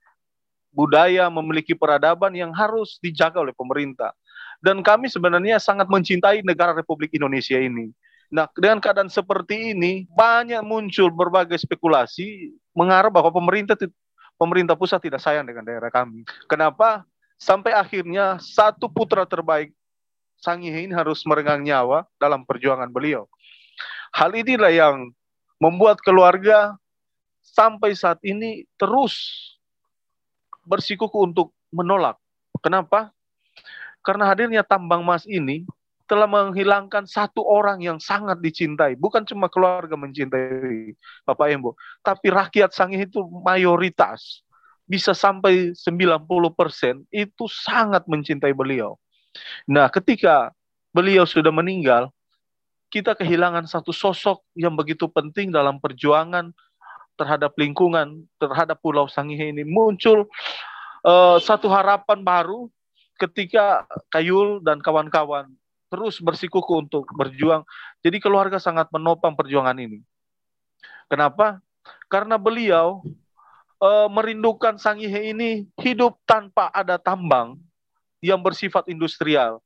budaya, 0.70 1.32
memiliki 1.32 1.74
peradaban 1.74 2.36
yang 2.36 2.52
harus 2.54 3.00
dijaga 3.00 3.40
oleh 3.42 3.56
pemerintah. 3.56 4.12
Dan 4.60 4.84
kami 4.84 5.08
sebenarnya 5.08 5.58
sangat 5.58 5.88
mencintai 5.88 6.44
negara 6.44 6.76
Republik 6.76 7.16
Indonesia 7.16 7.56
ini. 7.56 7.96
Nah, 8.30 8.46
dengan 8.54 8.78
keadaan 8.84 9.10
seperti 9.10 9.74
ini, 9.74 10.06
banyak 10.12 10.62
muncul 10.62 11.10
berbagai 11.10 11.58
spekulasi 11.58 12.54
mengarah 12.76 13.10
bahwa 13.10 13.32
pemerintah 13.34 13.74
pemerintah 14.36 14.76
pusat 14.78 15.02
tidak 15.02 15.24
sayang 15.24 15.48
dengan 15.48 15.66
daerah 15.66 15.90
kami. 15.90 16.28
Kenapa? 16.46 17.08
Sampai 17.40 17.72
akhirnya 17.72 18.36
satu 18.38 18.92
putra 18.92 19.24
terbaik 19.24 19.72
Sangihe 20.40 20.88
ini 20.88 20.96
harus 20.96 21.20
merenggang 21.28 21.60
nyawa 21.60 22.08
dalam 22.16 22.48
perjuangan 22.48 22.88
beliau. 22.88 23.28
Hal 24.14 24.34
inilah 24.34 24.72
yang 24.74 25.14
membuat 25.62 26.00
keluarga 26.02 26.76
sampai 27.44 27.94
saat 27.94 28.20
ini 28.24 28.66
terus 28.80 29.16
bersikuku 30.64 31.18
untuk 31.26 31.52
menolak. 31.74 32.18
Kenapa? 32.62 33.12
Karena 34.06 34.30
hadirnya 34.30 34.64
tambang 34.64 35.04
emas 35.04 35.28
ini 35.28 35.68
telah 36.10 36.26
menghilangkan 36.26 37.06
satu 37.06 37.46
orang 37.46 37.86
yang 37.86 38.02
sangat 38.02 38.42
dicintai. 38.42 38.98
Bukan 38.98 39.30
cuma 39.30 39.46
keluarga 39.46 39.94
mencintai 39.94 40.98
Bapak 41.22 41.54
Embo, 41.54 41.78
tapi 42.02 42.34
rakyat 42.34 42.74
Sangihe 42.74 43.06
itu 43.06 43.22
mayoritas 43.46 44.42
bisa 44.90 45.14
sampai 45.14 45.78
90% 45.78 47.06
itu 47.14 47.46
sangat 47.46 48.10
mencintai 48.10 48.50
beliau. 48.58 48.98
Nah, 49.70 49.86
ketika 49.94 50.50
beliau 50.90 51.30
sudah 51.30 51.54
meninggal, 51.54 52.10
kita 52.90 53.14
kehilangan 53.14 53.70
satu 53.70 53.94
sosok 53.94 54.42
yang 54.58 54.74
begitu 54.74 55.06
penting 55.10 55.54
dalam 55.54 55.78
perjuangan 55.78 56.50
terhadap 57.14 57.54
lingkungan, 57.56 58.26
terhadap 58.42 58.82
Pulau 58.82 59.06
Sangihe 59.06 59.54
ini. 59.54 59.62
Muncul 59.62 60.26
uh, 61.06 61.38
satu 61.38 61.70
harapan 61.70 62.26
baru 62.26 62.68
ketika 63.20 63.86
Kayul 64.10 64.64
dan 64.66 64.82
kawan-kawan 64.82 65.54
terus 65.90 66.22
bersikuku 66.22 66.86
untuk 66.86 67.10
berjuang. 67.14 67.66
Jadi 68.06 68.22
keluarga 68.22 68.62
sangat 68.62 68.90
menopang 68.94 69.34
perjuangan 69.34 69.78
ini. 69.78 70.06
Kenapa? 71.10 71.58
Karena 72.06 72.38
beliau 72.38 73.02
uh, 73.82 74.08
merindukan 74.10 74.78
Sangihe 74.78 75.34
ini 75.34 75.66
hidup 75.82 76.22
tanpa 76.30 76.70
ada 76.70 77.02
tambang, 77.02 77.58
yang 78.20 78.40
bersifat 78.44 78.88
industrial. 78.92 79.64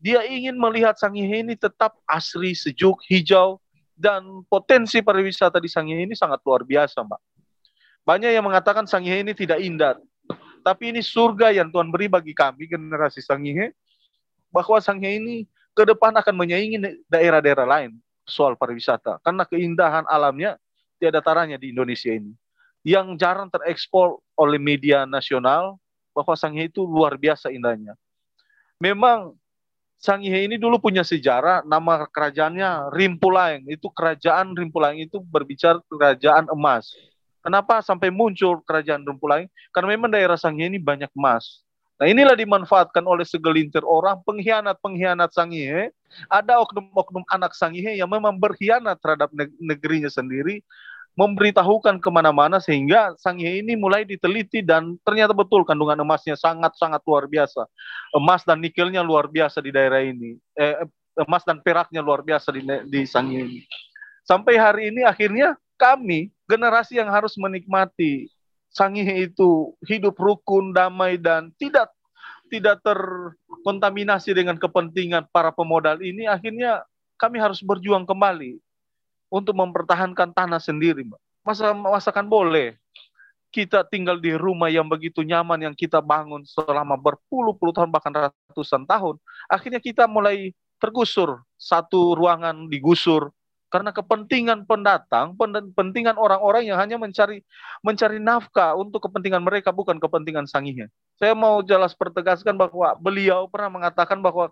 Dia 0.00 0.24
ingin 0.24 0.56
melihat 0.56 0.96
Sangihe 0.96 1.44
ini 1.44 1.52
tetap 1.54 1.92
asri, 2.08 2.56
sejuk, 2.56 3.04
hijau, 3.04 3.60
dan 3.92 4.24
potensi 4.48 5.04
pariwisata 5.04 5.60
di 5.60 5.68
Sangihe 5.68 6.08
ini 6.08 6.16
sangat 6.16 6.40
luar 6.40 6.64
biasa, 6.64 7.04
Mbak. 7.04 7.20
Banyak 8.08 8.32
yang 8.32 8.44
mengatakan 8.48 8.88
Sangihe 8.88 9.20
ini 9.20 9.36
tidak 9.36 9.60
indah, 9.60 10.00
tapi 10.64 10.88
ini 10.92 11.04
surga 11.04 11.52
yang 11.52 11.68
Tuhan 11.68 11.92
beri 11.92 12.08
bagi 12.08 12.32
kami, 12.32 12.64
generasi 12.64 13.20
Sangihe, 13.20 13.76
bahwa 14.48 14.80
Sangihe 14.80 15.20
ini 15.20 15.36
ke 15.76 15.84
depan 15.84 16.16
akan 16.16 16.34
menyaingi 16.36 17.04
daerah-daerah 17.08 17.68
lain 17.68 17.96
soal 18.24 18.56
pariwisata. 18.56 19.20
Karena 19.20 19.44
keindahan 19.44 20.08
alamnya 20.08 20.56
tiada 20.96 21.20
taranya 21.20 21.60
di 21.60 21.72
Indonesia 21.76 22.08
ini. 22.12 22.32
Yang 22.80 23.20
jarang 23.20 23.52
terekspor 23.52 24.20
oleh 24.32 24.56
media 24.56 25.04
nasional, 25.04 25.76
bahwa 26.16 26.34
Sangihe 26.36 26.68
itu 26.68 26.84
luar 26.84 27.16
biasa 27.16 27.52
indahnya. 27.52 27.96
Memang 28.80 29.36
Sangihe 30.00 30.48
ini 30.48 30.56
dulu 30.56 30.80
punya 30.80 31.04
sejarah, 31.04 31.60
nama 31.68 32.08
kerajaannya 32.08 32.88
Rimpulaing. 32.88 33.68
Itu 33.68 33.92
kerajaan 33.92 34.56
Rimpulaing 34.56 35.04
itu 35.04 35.20
berbicara 35.20 35.76
kerajaan 35.92 36.48
emas. 36.48 36.96
Kenapa 37.44 37.84
sampai 37.84 38.08
muncul 38.08 38.64
kerajaan 38.64 39.04
Rimpulaing? 39.04 39.52
Karena 39.68 39.92
memang 39.92 40.08
daerah 40.08 40.40
Sangihe 40.40 40.72
ini 40.72 40.80
banyak 40.80 41.12
emas. 41.12 41.60
Nah 42.00 42.08
inilah 42.08 42.32
dimanfaatkan 42.32 43.04
oleh 43.04 43.28
segelintir 43.28 43.84
orang, 43.84 44.24
pengkhianat-pengkhianat 44.24 45.36
Sangihe. 45.36 45.92
Ada 46.32 46.56
oknum-oknum 46.64 47.28
anak 47.28 47.52
Sangihe 47.52 48.00
yang 48.00 48.08
memang 48.08 48.40
berkhianat 48.40 48.96
terhadap 49.04 49.28
negerinya 49.60 50.08
sendiri, 50.08 50.64
memberitahukan 51.18 51.98
ke 51.98 52.08
mana-mana 52.10 52.62
sehingga 52.62 53.14
Sangihe 53.18 53.60
ini 53.60 53.74
mulai 53.74 54.06
diteliti 54.06 54.62
dan 54.62 54.96
ternyata 55.02 55.34
betul 55.34 55.66
kandungan 55.66 55.98
emasnya 56.00 56.38
sangat-sangat 56.38 57.02
luar 57.04 57.26
biasa. 57.26 57.66
Emas 58.14 58.46
dan 58.46 58.62
nikelnya 58.62 59.02
luar 59.02 59.26
biasa 59.26 59.58
di 59.60 59.70
daerah 59.74 60.00
ini. 60.00 60.38
Eh, 60.54 60.86
emas 61.26 61.42
dan 61.42 61.58
peraknya 61.60 62.00
luar 62.00 62.22
biasa 62.22 62.54
di, 62.54 62.62
di 62.64 63.00
ini. 63.04 63.66
Sampai 64.24 64.54
hari 64.56 64.94
ini 64.94 65.02
akhirnya 65.02 65.58
kami 65.74 66.30
generasi 66.46 67.00
yang 67.00 67.10
harus 67.10 67.34
menikmati 67.40 68.30
Sangihe 68.70 69.26
itu 69.26 69.74
hidup 69.82 70.14
rukun, 70.14 70.70
damai 70.70 71.18
dan 71.18 71.50
tidak 71.58 71.90
tidak 72.50 72.78
terkontaminasi 72.86 74.30
dengan 74.30 74.54
kepentingan 74.58 75.26
para 75.30 75.50
pemodal 75.50 75.98
ini 75.98 76.30
akhirnya 76.30 76.82
kami 77.18 77.42
harus 77.42 77.62
berjuang 77.62 78.06
kembali 78.06 78.62
untuk 79.30 79.54
mempertahankan 79.56 80.34
tanah 80.34 80.58
sendiri, 80.58 81.06
Mbak. 81.06 81.20
Masa 81.46 81.72
masakan 81.72 82.26
boleh. 82.28 82.76
Kita 83.50 83.82
tinggal 83.82 84.22
di 84.22 84.30
rumah 84.34 84.70
yang 84.70 84.86
begitu 84.86 85.26
nyaman 85.26 85.58
yang 85.58 85.74
kita 85.74 85.98
bangun 85.98 86.46
selama 86.46 86.94
berpuluh-puluh 86.94 87.74
tahun 87.74 87.90
bahkan 87.90 88.14
ratusan 88.14 88.86
tahun. 88.86 89.18
Akhirnya 89.50 89.82
kita 89.82 90.06
mulai 90.06 90.54
tergusur. 90.78 91.42
Satu 91.58 92.14
ruangan 92.14 92.70
digusur 92.70 93.34
karena 93.70 93.94
kepentingan 93.94 94.66
pendatang, 94.66 95.38
kepentingan 95.38 96.18
orang-orang 96.18 96.66
yang 96.66 96.76
hanya 96.76 96.98
mencari 96.98 97.46
mencari 97.86 98.18
nafkah 98.18 98.74
untuk 98.74 99.06
kepentingan 99.06 99.46
mereka 99.46 99.70
bukan 99.70 100.02
kepentingan 100.02 100.50
sanginya. 100.50 100.90
Saya 101.16 101.38
mau 101.38 101.62
jelas 101.62 101.94
pertegaskan 101.94 102.58
bahwa 102.58 102.98
beliau 102.98 103.46
pernah 103.46 103.70
mengatakan 103.70 104.18
bahwa 104.18 104.50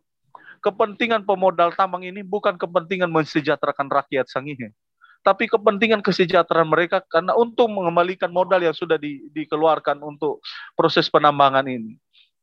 kepentingan 0.61 1.25
pemodal 1.25 1.73
tambang 1.75 2.05
ini 2.05 2.21
bukan 2.21 2.59
kepentingan 2.59 3.09
mensejahterakan 3.09 3.89
rakyat 3.89 4.27
Sangihe, 4.29 4.75
tapi 5.23 5.51
kepentingan 5.51 6.03
kesejahteraan 6.03 6.69
mereka 6.69 7.03
karena 7.07 7.35
untuk 7.35 7.69
mengembalikan 7.71 8.31
modal 8.31 8.63
yang 8.63 8.77
sudah 8.77 8.97
di, 8.97 9.27
dikeluarkan 9.35 9.99
untuk 10.03 10.43
proses 10.79 11.11
penambangan 11.11 11.67
ini. 11.67 11.99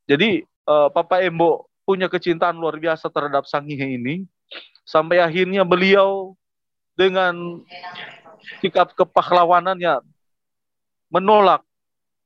Jadi 0.06 0.44
uh, 0.68 0.88
Papa 0.92 1.22
Embo 1.24 1.66
punya 1.86 2.10
kecintaan 2.10 2.58
luar 2.58 2.78
biasa 2.78 3.10
terhadap 3.10 3.46
Sangihe 3.46 3.98
ini 3.98 4.26
sampai 4.86 5.22
akhirnya 5.22 5.62
beliau 5.66 6.34
dengan 6.94 7.62
sikap 8.62 8.94
kepahlawanannya 8.94 10.02
menolak 11.10 11.62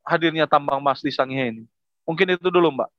hadirnya 0.05 0.49
tambang 0.49 0.81
emas 0.81 1.01
di 1.05 1.13
Sangihe 1.13 1.57
ini. 1.57 1.65
Mungkin 2.05 2.37
itu 2.37 2.49
dulu 2.49 2.75
Mbak. 2.75 2.91